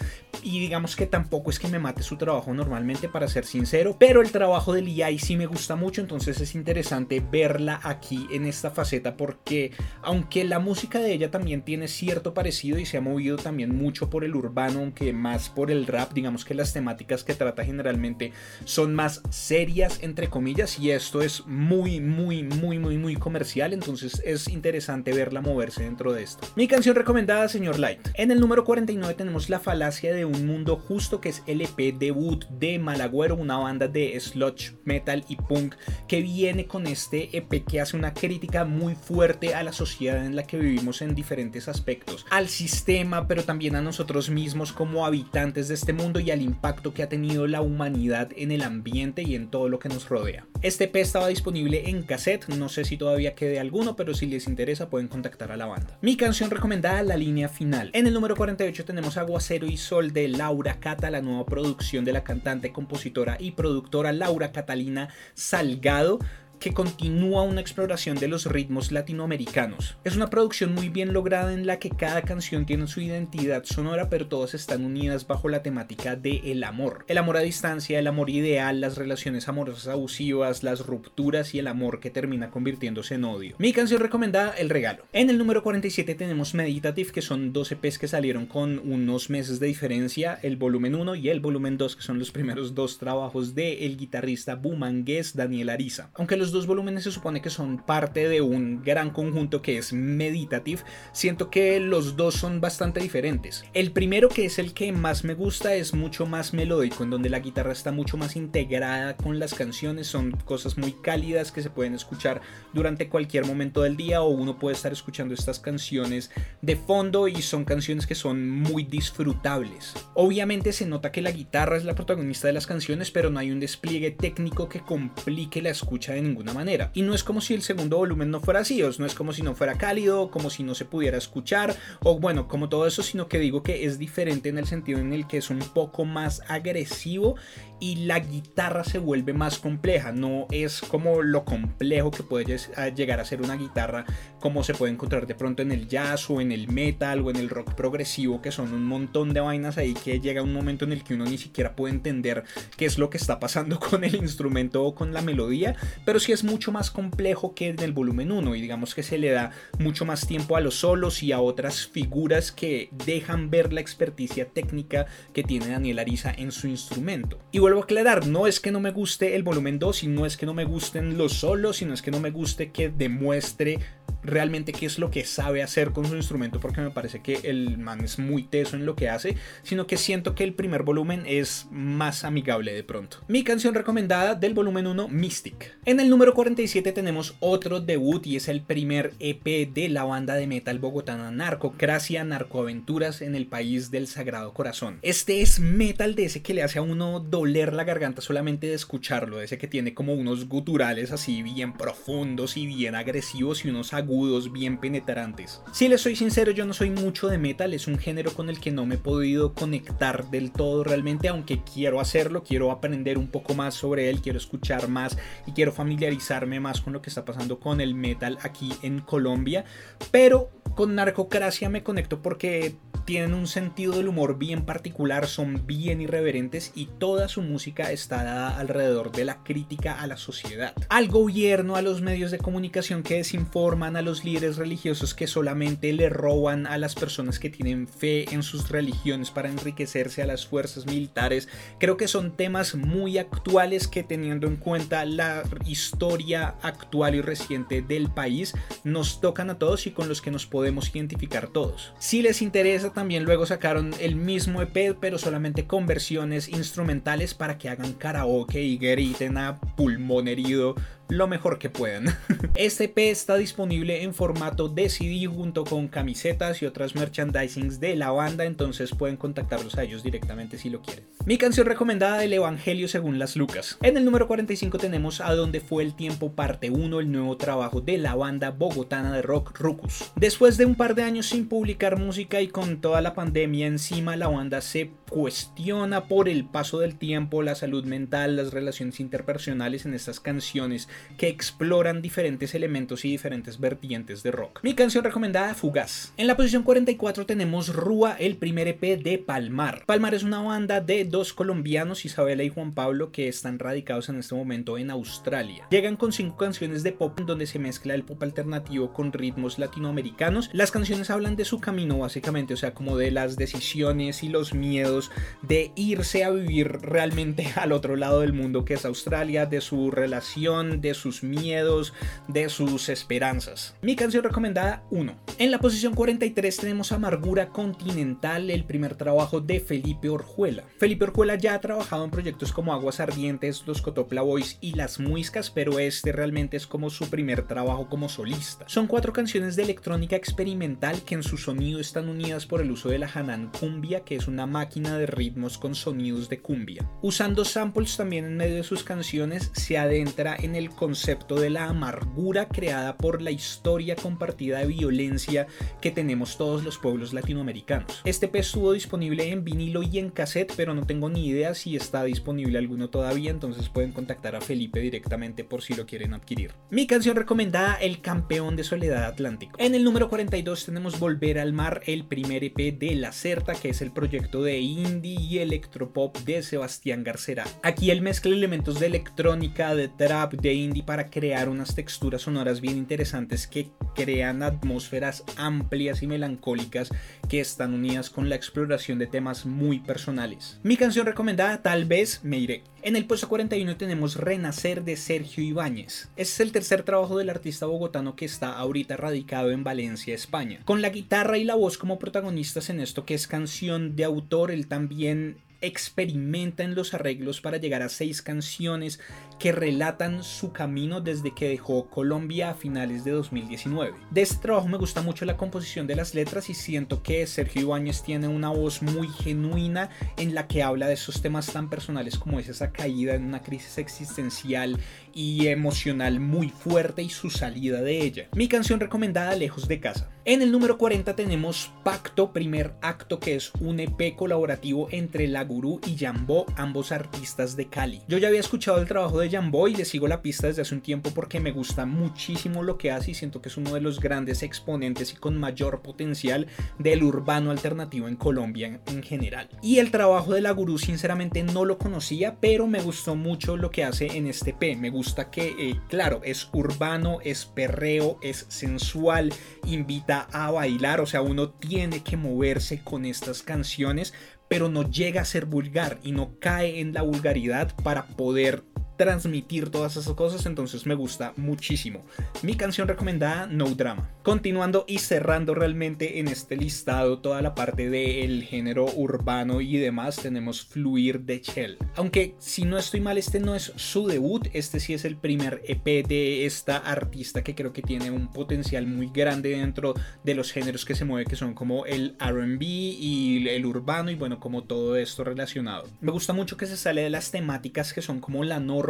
y 0.41 0.59
digamos 0.59 0.95
que 0.95 1.05
tampoco 1.05 1.51
es 1.51 1.59
que 1.59 1.67
me 1.67 1.77
mate 1.77 2.01
su 2.01 2.17
trabajo 2.17 2.53
normalmente 2.53 3.09
para 3.09 3.27
ser 3.27 3.45
sincero, 3.45 3.97
pero 3.99 4.21
el 4.21 4.31
trabajo 4.31 4.73
de 4.73 4.81
Liai 4.81 5.19
sí 5.19 5.35
me 5.35 5.45
gusta 5.45 5.75
mucho, 5.75 6.01
entonces 6.01 6.39
es 6.41 6.55
interesante 6.55 7.21
verla 7.31 7.79
aquí 7.83 8.25
en 8.31 8.45
esta 8.45 8.71
faceta 8.71 9.17
porque 9.17 9.71
aunque 10.01 10.45
la 10.45 10.59
música 10.59 10.99
de 10.99 11.13
ella 11.13 11.29
también 11.29 11.61
tiene 11.61 11.87
cierto 11.87 12.12
parecido 12.21 12.77
y 12.77 12.85
se 12.85 12.97
ha 12.97 13.01
movido 13.01 13.37
también 13.37 13.75
mucho 13.75 14.09
por 14.09 14.23
el 14.23 14.35
urbano, 14.35 14.79
aunque 14.79 15.13
más 15.13 15.49
por 15.49 15.71
el 15.71 15.87
rap. 15.87 16.13
Digamos 16.13 16.45
que 16.45 16.53
las 16.53 16.73
temáticas 16.73 17.23
que 17.23 17.33
trata 17.33 17.65
generalmente 17.65 18.31
son 18.65 18.93
más 18.93 19.21
serias, 19.29 19.99
entre 20.01 20.29
comillas, 20.29 20.77
y 20.79 20.91
esto 20.91 21.21
es 21.21 21.45
muy, 21.47 21.99
muy, 21.99 22.43
muy, 22.43 22.77
muy, 22.77 22.97
muy 22.97 23.15
comercial. 23.15 23.73
Entonces 23.73 24.21
es 24.25 24.47
interesante 24.47 25.13
verla 25.13 25.41
moverse 25.41 25.83
dentro 25.83 26.13
de 26.13 26.23
esto. 26.23 26.47
Mi 26.55 26.67
canción 26.67 26.95
recomendada, 26.95 27.47
señor 27.47 27.79
Light. 27.79 28.07
En 28.13 28.31
el 28.31 28.39
número 28.39 28.63
49 28.63 29.15
tenemos 29.15 29.49
La 29.49 29.59
Falacia 29.59 30.13
de 30.13 30.25
un 30.25 30.45
Mundo 30.45 30.75
Justo, 30.75 31.19
que 31.19 31.29
es 31.29 31.41
LP 31.47 31.95
debut 31.97 32.45
de 32.49 32.77
Malagüero, 32.77 33.35
una 33.35 33.57
banda 33.57 33.87
de 33.87 34.19
sludge 34.19 34.75
metal 34.83 35.25
y 35.27 35.37
punk 35.37 35.75
que 36.07 36.21
viene 36.21 36.67
con 36.67 36.85
este 36.85 37.35
EP 37.35 37.65
que 37.65 37.81
hace 37.81 37.97
una 37.97 38.13
crítica 38.13 38.65
muy 38.65 38.95
fuerte 38.95 39.55
a 39.55 39.63
la 39.63 39.71
sociedad 39.73 40.25
en 40.25 40.35
la 40.35 40.43
que 40.43 40.57
vivimos 40.57 41.01
en 41.01 41.15
diferentes 41.15 41.67
aspectos 41.67 42.02
al 42.29 42.49
sistema, 42.49 43.27
pero 43.27 43.43
también 43.43 43.75
a 43.75 43.81
nosotros 43.81 44.29
mismos 44.29 44.71
como 44.71 45.05
habitantes 45.05 45.67
de 45.67 45.75
este 45.75 45.93
mundo 45.93 46.19
y 46.19 46.31
al 46.31 46.41
impacto 46.41 46.93
que 46.93 47.03
ha 47.03 47.09
tenido 47.09 47.47
la 47.47 47.61
humanidad 47.61 48.31
en 48.35 48.51
el 48.51 48.61
ambiente 48.63 49.23
y 49.23 49.35
en 49.35 49.49
todo 49.49 49.69
lo 49.69 49.79
que 49.79 49.89
nos 49.89 50.09
rodea. 50.09 50.45
Este 50.61 50.87
P 50.87 51.01
estaba 51.01 51.27
disponible 51.27 51.89
en 51.89 52.03
cassette, 52.03 52.47
no 52.49 52.69
sé 52.69 52.85
si 52.85 52.97
todavía 52.97 53.35
quede 53.35 53.59
alguno, 53.59 53.95
pero 53.95 54.13
si 54.13 54.25
les 54.25 54.47
interesa 54.47 54.89
pueden 54.89 55.07
contactar 55.07 55.51
a 55.51 55.57
la 55.57 55.65
banda. 55.65 55.97
Mi 56.01 56.17
canción 56.17 56.49
recomendada, 56.49 57.03
La 57.03 57.17
línea 57.17 57.49
final. 57.49 57.89
En 57.93 58.07
el 58.07 58.13
número 58.13 58.35
48 58.35 58.85
tenemos 58.85 59.17
Aguacero 59.17 59.67
y 59.67 59.77
Sol 59.77 60.13
de 60.13 60.27
Laura 60.27 60.79
Cata, 60.79 61.09
la 61.09 61.21
nueva 61.21 61.45
producción 61.45 62.05
de 62.05 62.13
la 62.13 62.23
cantante, 62.23 62.71
compositora 62.71 63.37
y 63.39 63.51
productora 63.51 64.11
Laura 64.13 64.51
Catalina 64.51 65.09
Salgado 65.33 66.19
que 66.63 66.73
continúa 66.73 67.41
una 67.41 67.59
exploración 67.59 68.17
de 68.17 68.29
los 68.29 68.45
ritmos 68.45 68.93
latinoamericanos. 68.93 69.97
Es 70.05 70.15
una 70.15 70.29
producción 70.29 70.73
muy 70.73 70.87
bien 70.87 71.11
lograda 71.11 71.51
en 71.51 71.67
la 71.67 71.77
que 71.77 71.89
cada 71.89 72.21
canción 72.21 72.65
tiene 72.65 72.87
su 72.87 73.01
identidad 73.01 73.65
sonora, 73.65 74.09
pero 74.09 74.27
todas 74.27 74.53
están 74.53 74.85
unidas 74.85 75.27
bajo 75.27 75.49
la 75.49 75.61
temática 75.61 76.15
de 76.15 76.39
el 76.45 76.63
amor. 76.63 77.03
El 77.09 77.17
amor 77.17 77.35
a 77.35 77.41
distancia, 77.41 77.99
el 77.99 78.07
amor 78.07 78.29
ideal, 78.29 78.79
las 78.79 78.95
relaciones 78.95 79.49
amorosas 79.49 79.89
abusivas, 79.89 80.63
las 80.63 80.85
rupturas 80.85 81.53
y 81.53 81.59
el 81.59 81.67
amor 81.67 81.99
que 81.99 82.09
termina 82.09 82.49
convirtiéndose 82.49 83.15
en 83.15 83.25
odio. 83.25 83.55
Mi 83.57 83.73
canción 83.73 83.99
recomendada, 83.99 84.51
El 84.51 84.69
Regalo. 84.69 85.03
En 85.11 85.29
el 85.29 85.37
número 85.37 85.63
47 85.63 86.15
tenemos 86.15 86.53
Meditative, 86.53 87.11
que 87.11 87.21
son 87.21 87.51
12 87.51 87.73
EPs 87.73 87.99
que 87.99 88.07
salieron 88.07 88.45
con 88.45 88.79
unos 88.89 89.29
meses 89.29 89.59
de 89.59 89.67
diferencia, 89.67 90.39
el 90.41 90.55
volumen 90.55 90.95
1 90.95 91.15
y 91.15 91.27
el 91.27 91.41
volumen 91.41 91.77
2, 91.77 91.97
que 91.97 92.03
son 92.03 92.19
los 92.19 92.31
primeros 92.31 92.73
dos 92.73 92.99
trabajos 92.99 93.53
del 93.53 93.83
el 93.83 93.97
guitarrista 93.97 94.55
bumangués 94.55 95.35
Daniel 95.35 95.69
Ariza. 95.69 96.09
Aunque 96.13 96.37
los 96.37 96.52
dos 96.53 96.67
volúmenes 96.67 97.03
se 97.03 97.11
supone 97.11 97.41
que 97.41 97.49
son 97.49 97.79
parte 97.79 98.29
de 98.29 98.39
un 98.39 98.81
gran 98.81 99.09
conjunto 99.09 99.61
que 99.61 99.77
es 99.77 99.91
Meditative, 99.91 100.83
siento 101.11 101.49
que 101.49 101.79
los 101.81 102.15
dos 102.15 102.35
son 102.35 102.61
bastante 102.61 103.01
diferentes. 103.01 103.65
El 103.73 103.91
primero, 103.91 104.29
que 104.29 104.45
es 104.45 104.59
el 104.59 104.73
que 104.73 104.93
más 104.93 105.25
me 105.25 105.33
gusta, 105.33 105.75
es 105.75 105.93
mucho 105.93 106.25
más 106.25 106.53
melódico, 106.53 107.03
en 107.03 107.09
donde 107.09 107.29
la 107.29 107.39
guitarra 107.39 107.73
está 107.73 107.91
mucho 107.91 108.15
más 108.15 108.35
integrada 108.37 109.17
con 109.17 109.39
las 109.39 109.53
canciones, 109.53 110.07
son 110.07 110.31
cosas 110.31 110.77
muy 110.77 110.93
cálidas 110.93 111.51
que 111.51 111.61
se 111.61 111.69
pueden 111.69 111.93
escuchar 111.93 112.41
durante 112.71 113.09
cualquier 113.09 113.45
momento 113.45 113.81
del 113.81 113.97
día 113.97 114.21
o 114.21 114.29
uno 114.29 114.57
puede 114.57 114.75
estar 114.75 114.93
escuchando 114.93 115.33
estas 115.33 115.59
canciones 115.59 116.31
de 116.61 116.75
fondo 116.75 117.27
y 117.27 117.41
son 117.41 117.65
canciones 117.65 118.07
que 118.07 118.15
son 118.15 118.49
muy 118.49 118.83
disfrutables. 118.83 119.93
Obviamente 120.13 120.71
se 120.71 120.85
nota 120.85 121.11
que 121.11 121.21
la 121.21 121.31
guitarra 121.31 121.77
es 121.77 121.85
la 121.85 121.95
protagonista 121.95 122.47
de 122.47 122.53
las 122.53 122.67
canciones, 122.67 123.11
pero 123.11 123.29
no 123.29 123.39
hay 123.39 123.51
un 123.51 123.59
despliegue 123.59 124.11
técnico 124.11 124.69
que 124.69 124.81
complique 124.81 125.61
la 125.61 125.69
escucha 125.69 126.13
de 126.13 126.21
ninguna 126.43 126.53
manera. 126.53 126.91
Y 126.93 127.01
no 127.01 127.13
es 127.13 127.23
como 127.23 127.41
si 127.41 127.53
el 127.53 127.61
segundo 127.61 127.97
volumen 127.97 128.29
no 128.29 128.39
fuera 128.39 128.59
así, 128.59 128.83
no 128.99 129.05
es 129.05 129.15
como 129.15 129.33
si 129.33 129.41
no 129.41 129.55
fuera 129.55 129.77
cálido, 129.77 130.29
como 130.29 130.49
si 130.49 130.63
no 130.63 130.75
se 130.75 130.85
pudiera 130.85 131.17
escuchar, 131.17 131.75
o 132.01 132.19
bueno, 132.19 132.47
como 132.47 132.69
todo 132.69 132.85
eso, 132.85 133.01
sino 133.01 133.27
que 133.27 133.39
digo 133.39 133.63
que 133.63 133.85
es 133.85 133.97
diferente 133.97 134.49
en 134.49 134.57
el 134.57 134.67
sentido 134.67 134.99
en 134.99 135.13
el 135.13 135.27
que 135.27 135.37
es 135.37 135.49
un 135.49 135.59
poco 135.59 136.05
más 136.05 136.41
agresivo 136.47 137.35
y 137.83 137.97
la 137.97 138.19
guitarra 138.19 138.85
se 138.85 138.97
vuelve 138.97 139.33
más 139.33 139.59
compleja, 139.59 140.13
no 140.13 140.47
es 140.51 140.79
como 140.79 141.21
lo 141.21 141.43
complejo 141.43 142.11
que 142.11 142.23
puede 142.23 142.57
llegar 142.95 143.19
a 143.19 143.25
ser 143.25 143.41
una 143.41 143.57
guitarra 143.57 144.05
como 144.39 144.63
se 144.63 144.73
puede 144.73 144.93
encontrar 144.93 145.27
de 145.27 145.35
pronto 145.35 145.63
en 145.63 145.73
el 145.73 145.89
jazz 145.89 146.29
o 146.29 146.39
en 146.39 146.53
el 146.53 146.69
metal 146.69 147.19
o 147.19 147.29
en 147.29 147.35
el 147.35 147.49
rock 147.49 147.73
progresivo, 147.73 148.41
que 148.41 148.53
son 148.53 148.73
un 148.73 148.85
montón 148.85 149.33
de 149.33 149.41
vainas 149.41 149.77
ahí 149.77 149.93
que 149.95 150.21
llega 150.21 150.41
un 150.41 150.53
momento 150.53 150.85
en 150.85 150.93
el 150.93 151.03
que 151.03 151.13
uno 151.13 151.25
ni 151.25 151.37
siquiera 151.37 151.75
puede 151.75 151.93
entender 151.93 152.45
qué 152.77 152.85
es 152.85 152.97
lo 152.97 153.09
que 153.09 153.17
está 153.17 153.41
pasando 153.41 153.79
con 153.81 154.05
el 154.05 154.15
instrumento 154.15 154.85
o 154.85 154.95
con 154.95 155.13
la 155.13 155.21
melodía, 155.21 155.75
pero 156.05 156.21
sí 156.21 156.31
es 156.31 156.45
mucho 156.45 156.71
más 156.71 156.89
complejo 156.89 157.53
que 157.53 157.67
en 157.67 157.79
el 157.81 157.91
volumen 157.91 158.31
1 158.31 158.55
y 158.55 158.61
digamos 158.61 158.95
que 158.95 159.03
se 159.03 159.17
le 159.17 159.31
da 159.31 159.51
mucho 159.77 160.05
más 160.05 160.25
tiempo 160.25 160.55
a 160.55 160.61
los 160.61 160.75
solos 160.75 161.21
y 161.21 161.33
a 161.33 161.41
otras 161.41 161.85
figuras 161.87 162.53
que 162.53 162.87
dejan 163.05 163.49
ver 163.49 163.73
la 163.73 163.81
experticia 163.81 164.47
técnica 164.47 165.05
que 165.33 165.43
tiene 165.43 165.67
Daniel 165.67 165.99
Ariza 165.99 166.31
en 166.31 166.53
su 166.53 166.67
instrumento. 166.67 167.39
Y 167.51 167.59
vuelvo 167.73 167.81
a 167.81 167.85
aclarar, 167.85 168.27
no 168.27 168.45
es 168.45 168.59
que 168.59 168.71
no 168.71 168.79
me 168.79 168.91
guste 168.91 169.35
el 169.35 169.41
volumen 169.41 169.79
2 169.79 170.03
y 170.03 170.07
no 170.07 170.27
es 170.27 170.37
que 170.37 170.45
no 170.45 170.53
me 170.53 170.63
gusten 170.63 171.17
los 171.17 171.33
solos, 171.33 171.77
sino 171.77 171.93
es 171.93 172.03
que 172.03 172.11
no 172.11 172.19
me 172.19 172.29
guste 172.29 172.71
que 172.71 172.89
demuestre 172.89 173.79
realmente 174.23 174.71
qué 174.71 174.85
es 174.85 174.99
lo 174.99 175.11
que 175.11 175.25
sabe 175.25 175.63
hacer 175.63 175.91
con 175.91 176.05
su 176.05 176.15
instrumento 176.15 176.59
porque 176.59 176.81
me 176.81 176.91
parece 176.91 177.21
que 177.21 177.39
el 177.43 177.77
man 177.77 178.03
es 178.03 178.19
muy 178.19 178.43
teso 178.43 178.75
en 178.75 178.85
lo 178.85 178.95
que 178.95 179.09
hace, 179.09 179.35
sino 179.63 179.87
que 179.87 179.97
siento 179.97 180.35
que 180.35 180.43
el 180.43 180.53
primer 180.53 180.83
volumen 180.83 181.23
es 181.25 181.67
más 181.71 182.23
amigable 182.23 182.73
de 182.73 182.83
pronto. 182.83 183.17
Mi 183.27 183.43
canción 183.43 183.73
recomendada 183.73 184.35
del 184.35 184.53
volumen 184.53 184.87
1, 184.87 185.07
Mystic. 185.09 185.75
En 185.85 185.99
el 185.99 186.09
número 186.09 186.33
47 186.33 186.91
tenemos 186.91 187.35
otro 187.39 187.79
debut 187.79 188.25
y 188.25 188.35
es 188.35 188.47
el 188.47 188.61
primer 188.61 189.13
EP 189.19 189.71
de 189.73 189.89
la 189.89 190.03
banda 190.03 190.35
de 190.35 190.47
metal 190.47 190.79
bogotana 190.79 191.31
Narcocracia 191.31 192.23
Narcoaventuras 192.23 193.21
en 193.21 193.35
el 193.35 193.47
país 193.47 193.91
del 193.91 194.07
Sagrado 194.07 194.53
Corazón. 194.53 194.99
Este 195.01 195.41
es 195.41 195.59
metal 195.59 196.15
de 196.15 196.25
ese 196.25 196.41
que 196.41 196.53
le 196.53 196.63
hace 196.63 196.79
a 196.79 196.83
uno 196.83 197.19
doler 197.19 197.73
la 197.73 197.83
garganta 197.83 198.21
solamente 198.21 198.67
de 198.67 198.73
escucharlo, 198.73 199.37
de 199.37 199.45
ese 199.45 199.57
que 199.57 199.67
tiene 199.67 199.93
como 199.93 200.13
unos 200.13 200.47
guturales 200.47 201.11
así 201.11 201.43
bien 201.43 201.73
profundos 201.73 202.57
y 202.57 202.65
bien 202.65 202.95
agresivos 202.95 203.65
y 203.65 203.69
unos 203.69 203.93
agudos 203.93 204.12
bien 204.51 204.77
penetrantes. 204.77 205.61
Si 205.71 205.87
les 205.87 206.01
soy 206.01 206.15
sincero, 206.15 206.51
yo 206.51 206.65
no 206.65 206.73
soy 206.73 206.89
mucho 206.89 207.27
de 207.27 207.37
metal, 207.37 207.73
es 207.73 207.87
un 207.87 207.97
género 207.97 208.33
con 208.33 208.49
el 208.49 208.59
que 208.59 208.71
no 208.71 208.85
me 208.85 208.95
he 208.95 208.97
podido 208.97 209.53
conectar 209.53 210.29
del 210.29 210.51
todo 210.51 210.83
realmente, 210.83 211.27
aunque 211.27 211.61
quiero 211.63 211.99
hacerlo, 211.99 212.43
quiero 212.43 212.71
aprender 212.71 213.17
un 213.17 213.27
poco 213.27 213.53
más 213.53 213.73
sobre 213.73 214.09
él, 214.09 214.21
quiero 214.21 214.37
escuchar 214.37 214.87
más 214.87 215.17
y 215.45 215.51
quiero 215.51 215.71
familiarizarme 215.71 216.59
más 216.59 216.81
con 216.81 216.93
lo 216.93 217.01
que 217.01 217.09
está 217.09 217.25
pasando 217.25 217.59
con 217.59 217.81
el 217.81 217.95
metal 217.95 218.37
aquí 218.41 218.71
en 218.81 218.99
Colombia, 218.99 219.65
pero 220.11 220.49
con 220.75 220.95
Narcocracia 220.95 221.69
me 221.69 221.83
conecto 221.83 222.21
porque 222.21 222.75
tienen 223.05 223.33
un 223.33 223.47
sentido 223.47 223.97
del 223.97 224.07
humor 224.07 224.37
bien 224.37 224.65
particular, 224.65 225.27
son 225.27 225.67
bien 225.67 226.01
irreverentes 226.01 226.71
y 226.73 226.85
toda 226.85 227.27
su 227.27 227.41
música 227.41 227.91
está 227.91 228.23
dada 228.23 228.57
alrededor 228.57 229.11
de 229.11 229.25
la 229.25 229.43
crítica 229.43 230.01
a 230.01 230.07
la 230.07 230.17
sociedad, 230.17 230.73
al 230.89 231.09
gobierno, 231.09 231.75
a 231.75 231.81
los 231.81 232.01
medios 232.01 232.31
de 232.31 232.37
comunicación 232.37 233.03
que 233.03 233.15
desinforman, 233.15 233.95
a 233.95 234.01
los 234.03 234.23
líderes 234.23 234.57
religiosos 234.57 235.13
que 235.13 235.27
solamente 235.27 235.91
le 235.93 236.09
roban 236.09 236.67
a 236.67 236.77
las 236.77 236.95
personas 236.95 237.39
que 237.39 237.49
tienen 237.49 237.87
fe 237.87 238.33
en 238.33 238.43
sus 238.43 238.69
religiones 238.69 239.31
para 239.31 239.49
enriquecerse 239.49 240.21
a 240.21 240.27
las 240.27 240.45
fuerzas 240.45 240.85
militares. 240.85 241.49
Creo 241.79 241.97
que 241.97 242.07
son 242.07 242.35
temas 242.35 242.75
muy 242.75 243.17
actuales 243.17 243.87
que 243.87 244.03
teniendo 244.03 244.47
en 244.47 244.57
cuenta 244.57 245.05
la 245.05 245.43
historia 245.65 246.55
actual 246.61 247.15
y 247.15 247.21
reciente 247.21 247.81
del 247.81 248.09
país 248.09 248.53
nos 248.83 249.21
tocan 249.21 249.49
a 249.49 249.57
todos 249.57 249.87
y 249.87 249.91
con 249.91 250.07
los 250.07 250.21
que 250.21 250.31
nos 250.31 250.45
podemos 250.45 250.93
identificar 250.95 251.47
todos. 251.47 251.93
Si 251.99 252.21
les 252.21 252.41
interesa 252.41 252.93
también 252.93 253.23
luego 253.23 253.45
sacaron 253.45 253.93
el 253.99 254.15
mismo 254.15 254.61
EP 254.61 254.97
pero 254.99 255.17
solamente 255.17 255.65
con 255.65 255.85
versiones 255.85 256.49
instrumentales 256.49 257.33
para 257.33 257.57
que 257.57 257.69
hagan 257.69 257.93
karaoke 257.93 258.61
y 258.61 258.77
griten 258.77 259.37
a 259.37 259.59
pulmón 259.59 260.27
herido 260.27 260.75
lo 261.13 261.27
mejor 261.27 261.59
que 261.59 261.69
puedan. 261.69 262.05
Este 262.55 262.85
EP 262.85 262.97
está 262.99 263.35
disponible 263.35 264.03
en 264.03 264.13
formato 264.13 264.69
de 264.69 264.87
CD 264.89 265.25
junto 265.25 265.63
con 265.63 265.87
camisetas 265.87 266.61
y 266.61 266.67
otras 266.67 266.93
merchandisings 266.93 267.79
de 267.79 267.95
la 267.95 268.11
banda, 268.11 268.45
entonces 268.45 268.91
pueden 268.91 269.17
contactarlos 269.17 269.75
a 269.75 269.83
ellos 269.83 270.03
directamente 270.03 270.59
si 270.59 270.69
lo 270.69 270.81
quieren. 270.81 271.05
Mi 271.25 271.37
canción 271.37 271.65
recomendada 271.65 272.19
del 272.19 272.33
Evangelio 272.33 272.87
según 272.87 273.17
las 273.17 273.35
Lucas. 273.35 273.79
En 273.81 273.97
el 273.97 274.05
número 274.05 274.27
45 274.27 274.77
tenemos 274.77 275.19
A 275.19 275.33
Donde 275.33 275.61
fue 275.61 275.83
el 275.83 275.95
tiempo 275.95 276.33
parte 276.33 276.69
1, 276.69 276.99
el 276.99 277.11
nuevo 277.11 277.37
trabajo 277.37 277.81
de 277.81 277.97
la 277.97 278.13
banda 278.13 278.51
bogotana 278.51 279.11
de 279.11 279.23
rock 279.23 279.57
Rucus. 279.59 280.11
Después 280.15 280.57
de 280.57 280.65
un 280.65 280.75
par 280.75 280.93
de 280.93 281.03
años 281.03 281.27
sin 281.27 281.47
publicar 281.47 281.97
música 281.97 282.39
y 282.41 282.49
con 282.49 282.81
toda 282.81 283.01
la 283.01 283.15
pandemia 283.15 283.65
encima, 283.65 284.15
la 284.15 284.27
banda 284.27 284.61
se 284.61 284.91
cuestiona 285.09 286.07
por 286.07 286.29
el 286.29 286.45
paso 286.45 286.79
del 286.79 286.95
tiempo, 286.95 287.41
la 287.41 287.55
salud 287.55 287.85
mental, 287.85 288.35
las 288.35 288.51
relaciones 288.51 288.99
interpersonales 288.99 289.85
en 289.85 289.93
estas 289.93 290.19
canciones 290.19 290.89
que 291.17 291.27
exploran 291.27 292.01
diferentes 292.01 292.55
elementos 292.55 293.05
y 293.05 293.11
diferentes 293.11 293.59
vertientes 293.59 294.23
de 294.23 294.31
rock. 294.31 294.59
Mi 294.63 294.73
canción 294.73 295.03
recomendada, 295.03 295.53
Fugaz. 295.53 296.13
En 296.17 296.27
la 296.27 296.37
posición 296.37 296.63
44 296.63 297.25
tenemos 297.25 297.73
Rúa, 297.73 298.15
el 298.19 298.37
primer 298.37 298.67
EP 298.67 299.01
de 299.01 299.17
Palmar. 299.17 299.83
Palmar 299.85 300.13
es 300.13 300.23
una 300.23 300.41
banda 300.41 300.81
de 300.81 301.05
dos 301.05 301.33
colombianos, 301.33 302.05
Isabela 302.05 302.43
y 302.43 302.49
Juan 302.49 302.73
Pablo, 302.73 303.11
que 303.11 303.27
están 303.27 303.59
radicados 303.59 304.09
en 304.09 304.19
este 304.19 304.35
momento 304.35 304.77
en 304.77 304.89
Australia. 304.89 305.67
Llegan 305.69 305.95
con 305.95 306.11
cinco 306.11 306.37
canciones 306.37 306.83
de 306.83 306.91
pop 306.91 307.19
donde 307.21 307.47
se 307.47 307.59
mezcla 307.59 307.93
el 307.93 308.03
pop 308.03 308.21
alternativo 308.23 308.93
con 308.93 309.13
ritmos 309.13 309.59
latinoamericanos. 309.59 310.49
Las 310.53 310.71
canciones 310.71 311.09
hablan 311.09 311.35
de 311.35 311.45
su 311.45 311.59
camino 311.59 311.99
básicamente, 311.99 312.53
o 312.53 312.57
sea, 312.57 312.73
como 312.73 312.97
de 312.97 313.11
las 313.11 313.35
decisiones 313.35 314.23
y 314.23 314.29
los 314.29 314.53
miedos 314.53 315.11
de 315.41 315.71
irse 315.75 316.23
a 316.23 316.31
vivir 316.31 316.67
realmente 316.81 317.47
al 317.55 317.71
otro 317.71 317.95
lado 317.95 318.21
del 318.21 318.33
mundo 318.33 318.65
que 318.65 318.75
es 318.75 318.85
Australia, 318.85 319.45
de 319.45 319.61
su 319.61 319.91
relación, 319.91 320.81
de 320.81 320.92
sus 320.93 321.23
miedos, 321.23 321.93
de 322.27 322.49
sus 322.49 322.89
esperanzas. 322.89 323.75
Mi 323.81 323.95
canción 323.95 324.23
recomendada 324.23 324.83
1. 324.91 325.15
En 325.39 325.51
la 325.51 325.59
posición 325.59 325.93
43 325.93 326.57
tenemos 326.57 326.91
Amargura 326.91 327.49
Continental, 327.49 328.49
el 328.49 328.65
primer 328.65 328.95
trabajo 328.95 329.41
de 329.41 329.59
Felipe 329.59 330.09
Orjuela. 330.09 330.63
Felipe 330.77 331.05
Orjuela 331.05 331.35
ya 331.35 331.53
ha 331.53 331.61
trabajado 331.61 332.05
en 332.05 332.11
proyectos 332.11 332.51
como 332.51 332.73
Aguas 332.73 332.99
Ardientes, 332.99 333.63
Los 333.65 333.81
Cotopla 333.81 334.21
Boys 334.21 334.57
y 334.61 334.73
Las 334.75 334.99
Muiscas, 334.99 335.49
pero 335.49 335.79
este 335.79 336.11
realmente 336.11 336.57
es 336.57 336.67
como 336.67 336.89
su 336.89 337.09
primer 337.09 337.43
trabajo 337.43 337.89
como 337.89 338.09
solista. 338.09 338.65
Son 338.67 338.87
cuatro 338.87 339.13
canciones 339.13 339.55
de 339.55 339.63
electrónica 339.63 340.15
experimental 340.15 341.01
que 341.03 341.15
en 341.15 341.23
su 341.23 341.37
sonido 341.37 341.79
están 341.79 342.09
unidas 342.09 342.45
por 342.45 342.61
el 342.61 342.71
uso 342.71 342.89
de 342.89 342.99
la 342.99 343.09
Hanan 343.13 343.51
Cumbia, 343.59 344.01
que 344.01 344.15
es 344.15 344.27
una 344.27 344.45
máquina 344.45 344.97
de 344.97 345.05
ritmos 345.05 345.57
con 345.57 345.75
sonidos 345.75 346.29
de 346.29 346.39
cumbia. 346.39 346.89
Usando 347.01 347.45
samples 347.45 347.97
también 347.97 348.25
en 348.25 348.37
medio 348.37 348.55
de 348.55 348.63
sus 348.63 348.83
canciones, 348.83 349.51
se 349.53 349.77
adentra 349.77 350.35
en 350.35 350.55
el 350.55 350.69
concepto 350.73 351.39
de 351.39 351.49
la 351.49 351.65
amargura 351.65 352.47
creada 352.47 352.97
por 352.97 353.21
la 353.21 353.31
historia 353.31 353.95
compartida 353.95 354.59
de 354.59 354.67
violencia 354.67 355.47
que 355.81 355.91
tenemos 355.91 356.37
todos 356.37 356.63
los 356.63 356.77
pueblos 356.77 357.13
latinoamericanos. 357.13 358.01
Este 358.05 358.27
pez 358.27 358.47
estuvo 358.47 358.73
disponible 358.73 359.29
en 359.31 359.43
vinilo 359.43 359.83
y 359.83 359.99
en 359.99 360.09
cassette, 360.09 360.53
pero 360.55 360.73
no 360.73 360.85
tengo 360.85 361.09
ni 361.09 361.27
idea 361.27 361.55
si 361.55 361.75
está 361.75 362.03
disponible 362.03 362.57
alguno 362.57 362.89
todavía, 362.89 363.31
entonces 363.31 363.69
pueden 363.69 363.91
contactar 363.91 364.35
a 364.35 364.41
Felipe 364.41 364.79
directamente 364.79 365.43
por 365.43 365.61
si 365.61 365.73
lo 365.73 365.85
quieren 365.85 366.13
adquirir. 366.13 366.51
Mi 366.69 366.87
canción 366.87 367.15
recomendada, 367.15 367.75
El 367.75 368.01
campeón 368.01 368.55
de 368.55 368.63
Soledad 368.63 369.05
Atlántico. 369.05 369.57
En 369.59 369.75
el 369.75 369.83
número 369.83 370.09
42 370.09 370.65
tenemos 370.65 370.99
Volver 370.99 371.39
al 371.39 371.53
Mar, 371.53 371.81
el 371.85 372.05
primer 372.05 372.43
EP 372.43 372.77
de 372.77 372.95
La 372.95 373.11
Certa, 373.11 373.53
que 373.53 373.69
es 373.69 373.81
el 373.81 373.91
proyecto 373.91 374.43
de 374.43 374.59
indie 374.59 375.19
y 375.19 375.39
electropop 375.39 376.17
de 376.19 376.43
Sebastián 376.43 377.03
Garcera. 377.03 377.45
Aquí 377.63 377.91
él 377.91 378.01
mezcla 378.01 378.33
elementos 378.33 378.79
de 378.79 378.87
electrónica, 378.87 379.75
de 379.75 379.87
trap, 379.87 380.33
de 380.33 380.53
indie 380.63 380.83
para 380.83 381.09
crear 381.09 381.49
unas 381.49 381.75
texturas 381.75 382.23
sonoras 382.23 382.61
bien 382.61 382.77
interesantes 382.77 383.47
que 383.47 383.69
crean 383.95 384.43
atmósferas 384.43 385.23
amplias 385.37 386.01
y 386.01 386.07
melancólicas 386.07 386.89
que 387.29 387.39
están 387.39 387.73
unidas 387.73 388.09
con 388.09 388.29
la 388.29 388.35
exploración 388.35 388.99
de 388.99 389.07
temas 389.07 389.45
muy 389.45 389.79
personales. 389.79 390.59
Mi 390.63 390.77
canción 390.77 391.05
recomendada 391.05 391.61
tal 391.61 391.85
vez 391.85 392.21
me 392.23 392.37
iré. 392.37 392.63
En 392.81 392.95
el 392.95 393.05
puesto 393.05 393.29
41 393.29 393.77
tenemos 393.77 394.15
Renacer 394.15 394.83
de 394.83 394.97
Sergio 394.97 395.43
Ibáñez. 395.43 396.09
Este 396.15 396.33
es 396.33 396.39
el 396.41 396.51
tercer 396.51 396.83
trabajo 396.83 397.17
del 397.17 397.29
artista 397.29 397.65
bogotano 397.65 398.15
que 398.15 398.25
está 398.25 398.57
ahorita 398.57 398.97
radicado 398.97 399.51
en 399.51 399.63
Valencia, 399.63 400.13
España. 400.13 400.59
Con 400.65 400.81
la 400.81 400.89
guitarra 400.89 401.37
y 401.37 401.43
la 401.43 401.55
voz 401.55 401.77
como 401.77 401.99
protagonistas 401.99 402.69
en 402.69 402.79
esto 402.79 403.05
que 403.05 403.13
es 403.13 403.27
canción 403.27 403.95
de 403.95 404.03
autor, 404.03 404.51
él 404.51 404.67
también 404.67 405.37
experimenta 405.63 406.63
en 406.63 406.75
los 406.75 406.93
arreglos 406.93 407.41
para 407.41 407.57
llegar 407.57 407.81
a 407.81 407.89
seis 407.89 408.21
canciones 408.21 408.99
que 409.39 409.51
relatan 409.51 410.23
su 410.23 410.51
camino 410.51 411.01
desde 411.01 411.33
que 411.33 411.47
dejó 411.47 411.89
Colombia 411.89 412.51
a 412.51 412.53
finales 412.53 413.03
de 413.03 413.11
2019. 413.11 413.93
De 414.11 414.21
este 414.21 414.41
trabajo 414.41 414.67
me 414.67 414.77
gusta 414.77 415.01
mucho 415.01 415.25
la 415.25 415.37
composición 415.37 415.87
de 415.87 415.95
las 415.95 416.13
letras 416.13 416.49
y 416.49 416.53
siento 416.53 417.01
que 417.01 417.25
Sergio 417.27 417.61
Ibáñez 417.61 418.03
tiene 418.03 418.27
una 418.27 418.49
voz 418.49 418.81
muy 418.81 419.07
genuina 419.07 419.89
en 420.17 420.35
la 420.35 420.47
que 420.47 420.63
habla 420.63 420.87
de 420.87 420.93
esos 420.93 421.21
temas 421.21 421.47
tan 421.47 421.69
personales 421.69 422.17
como 422.19 422.39
es 422.39 422.49
esa 422.49 422.71
caída 422.71 423.15
en 423.15 423.23
una 423.23 423.41
crisis 423.41 423.77
existencial 423.77 424.77
y 425.13 425.47
emocional 425.47 426.19
muy 426.19 426.49
fuerte 426.49 427.01
y 427.01 427.09
su 427.09 427.29
salida 427.29 427.81
de 427.81 428.01
ella. 428.01 428.27
Mi 428.35 428.47
canción 428.47 428.79
recomendada 428.79 429.35
Lejos 429.35 429.67
de 429.67 429.79
casa. 429.79 430.09
En 430.25 430.41
el 430.41 430.51
número 430.51 430.77
40 430.77 431.15
tenemos 431.15 431.71
Pacto, 431.83 432.31
primer 432.31 432.73
acto 432.81 433.19
que 433.19 433.35
es 433.35 433.51
un 433.59 433.79
EP 433.79 434.15
colaborativo 434.15 434.87
entre 434.91 435.27
La 435.27 435.43
Gurú 435.53 435.79
y 435.85 435.95
Jambo, 435.95 436.47
ambos 436.55 436.91
artistas 436.91 437.55
de 437.55 437.67
Cali. 437.67 438.01
Yo 438.07 438.17
ya 438.17 438.29
había 438.29 438.39
escuchado 438.39 438.79
el 438.79 438.87
trabajo 438.87 439.19
de 439.19 439.29
Jambo 439.29 439.67
y 439.67 439.75
le 439.75 439.85
sigo 439.85 440.07
la 440.07 440.23
pista 440.23 440.47
desde 440.47 440.63
hace 440.63 440.73
un 440.73 440.81
tiempo 440.81 441.11
porque 441.13 441.39
me 441.39 441.51
gusta 441.51 441.85
muchísimo 441.85 442.63
lo 442.63 442.79
que 442.79 442.89
hace 442.89 443.11
y 443.11 443.13
siento 443.13 443.39
que 443.39 443.49
es 443.49 443.57
uno 443.57 443.75
de 443.75 443.81
los 443.81 443.99
grandes 443.99 444.41
exponentes 444.41 445.13
y 445.13 445.15
con 445.15 445.37
mayor 445.37 445.83
potencial 445.83 446.47
del 446.79 447.03
urbano 447.03 447.51
alternativo 447.51 448.07
en 448.07 448.15
Colombia 448.15 448.81
en 448.87 449.03
general. 449.03 449.47
Y 449.61 449.77
el 449.77 449.91
trabajo 449.91 450.33
de 450.33 450.41
La 450.41 450.51
Gurú 450.51 450.79
sinceramente 450.79 451.43
no 451.43 451.65
lo 451.65 451.77
conocía, 451.77 452.37
pero 452.39 452.65
me 452.65 452.81
gustó 452.81 453.15
mucho 453.15 453.55
lo 453.55 453.69
que 453.69 453.83
hace 453.83 454.07
en 454.17 454.25
este 454.25 454.51
EP. 454.51 454.75
Me 454.75 454.89
gusta 454.89 455.29
que, 455.29 455.53
eh, 455.59 455.79
claro, 455.87 456.21
es 456.23 456.49
urbano, 456.51 457.19
es 457.23 457.45
perreo, 457.45 458.17
es 458.23 458.47
sensual, 458.49 459.31
invita 459.65 460.27
a 460.31 460.49
bailar, 460.49 460.99
o 460.99 461.05
sea, 461.05 461.21
uno 461.21 461.51
tiene 461.51 462.01
que 462.01 462.17
moverse 462.17 462.83
con 462.83 463.05
estas 463.05 463.43
canciones, 463.43 464.13
pero 464.53 464.69
no 464.69 464.87
llega 464.87 465.19
a 465.19 465.25
ser 465.25 465.47
vulgar 465.47 465.97
y 466.03 466.11
no 466.11 466.37
cae 466.39 466.79
en 466.79 466.93
la 466.93 467.01
vulgaridad 467.01 467.73
para 467.81 468.05
poder 468.05 468.63
transmitir 468.97 469.69
todas 469.69 469.97
esas 469.97 470.13
cosas, 470.13 470.45
entonces 470.45 470.85
me 470.85 470.95
gusta 470.95 471.33
muchísimo. 471.37 472.05
Mi 472.41 472.55
canción 472.55 472.87
recomendada, 472.87 473.47
No 473.47 473.65
Drama. 473.65 474.09
Continuando 474.21 474.85
y 474.87 474.99
cerrando 474.99 475.55
realmente 475.55 476.19
en 476.19 476.27
este 476.27 476.55
listado 476.55 477.19
toda 477.19 477.41
la 477.41 477.55
parte 477.55 477.89
del 477.89 478.43
género 478.43 478.85
urbano 478.95 479.61
y 479.61 479.77
demás, 479.77 480.17
tenemos 480.17 480.63
Fluir 480.63 481.21
de 481.21 481.39
Shell. 481.39 481.77
Aunque 481.95 482.35
si 482.39 482.65
no 482.65 482.77
estoy 482.77 483.01
mal, 483.01 483.17
este 483.17 483.39
no 483.39 483.55
es 483.55 483.73
su 483.75 484.07
debut, 484.07 484.47
este 484.53 484.79
sí 484.79 484.93
es 484.93 485.05
el 485.05 485.17
primer 485.17 485.61
EP 485.67 486.05
de 486.07 486.45
esta 486.45 486.77
artista 486.77 487.43
que 487.43 487.55
creo 487.55 487.73
que 487.73 487.81
tiene 487.81 488.11
un 488.11 488.31
potencial 488.31 488.87
muy 488.87 489.09
grande 489.13 489.49
dentro 489.49 489.93
de 490.23 490.35
los 490.35 490.51
géneros 490.51 490.85
que 490.85 490.95
se 490.95 491.05
mueve, 491.05 491.25
que 491.25 491.35
son 491.35 491.53
como 491.53 491.85
el 491.85 492.15
RB 492.19 492.61
y 492.61 493.47
el 493.49 493.65
urbano 493.65 494.11
y 494.11 494.15
bueno, 494.15 494.39
como 494.39 494.63
todo 494.63 494.95
esto 494.95 495.23
relacionado. 495.23 495.83
Me 495.99 496.11
gusta 496.11 496.33
mucho 496.33 496.57
que 496.57 496.65
se 496.65 496.77
sale 496.77 497.01
de 497.01 497.09
las 497.09 497.31
temáticas 497.31 497.93
que 497.93 498.01
son 498.01 498.19
como 498.19 498.43
la 498.43 498.59
norma 498.59 498.82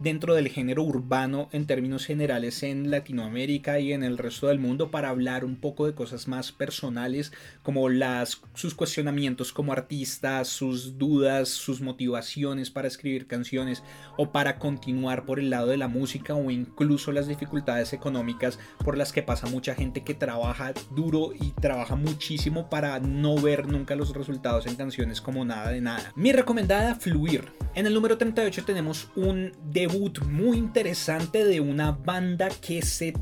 dentro 0.00 0.34
del 0.34 0.48
género 0.48 0.82
urbano 0.82 1.48
en 1.52 1.66
términos 1.66 2.06
generales 2.06 2.62
en 2.62 2.90
Latinoamérica 2.90 3.78
y 3.78 3.92
en 3.92 4.02
el 4.02 4.18
resto 4.18 4.48
del 4.48 4.58
mundo 4.58 4.90
para 4.90 5.10
hablar 5.10 5.44
un 5.44 5.56
poco 5.56 5.86
de 5.86 5.94
cosas 5.94 6.28
más 6.28 6.52
personales 6.52 7.32
como 7.62 7.88
las, 7.88 8.40
sus 8.54 8.74
cuestionamientos 8.74 9.52
como 9.52 9.72
artistas, 9.72 10.48
sus 10.48 10.98
dudas, 10.98 11.48
sus 11.48 11.80
motivaciones 11.80 12.70
para 12.70 12.88
escribir 12.88 13.26
canciones 13.26 13.82
o 14.16 14.32
para 14.32 14.58
continuar 14.58 15.26
por 15.26 15.38
el 15.38 15.50
lado 15.50 15.68
de 15.68 15.76
la 15.76 15.88
música 15.88 16.34
o 16.34 16.50
incluso 16.50 17.12
las 17.12 17.28
dificultades 17.28 17.92
económicas 17.92 18.58
por 18.84 18.96
las 18.96 19.12
que 19.12 19.22
pasa 19.22 19.46
mucha 19.46 19.74
gente 19.74 20.04
que 20.04 20.14
trabaja 20.14 20.72
duro 20.94 21.32
y 21.38 21.50
trabaja 21.52 21.96
muchísimo 21.96 22.70
para 22.70 23.00
no 23.00 23.36
ver 23.36 23.66
nunca 23.66 23.96
los 23.96 24.14
resultados 24.14 24.66
en 24.66 24.76
canciones 24.76 25.20
como 25.20 25.44
nada 25.44 25.70
de 25.70 25.80
nada. 25.80 26.12
Mi 26.14 26.32
recomendada, 26.32 26.94
Fluir. 26.94 27.44
En 27.74 27.86
el 27.86 27.94
número 27.94 28.16
38 28.16 28.64
tenemos 28.64 29.08
un 29.16 29.25
debut 29.64 30.18
muy 30.24 30.56
interesante 30.56 31.44
de 31.44 31.60
una 31.60 31.92
banda 31.92 32.48
que 32.48 32.82
se 32.82 33.12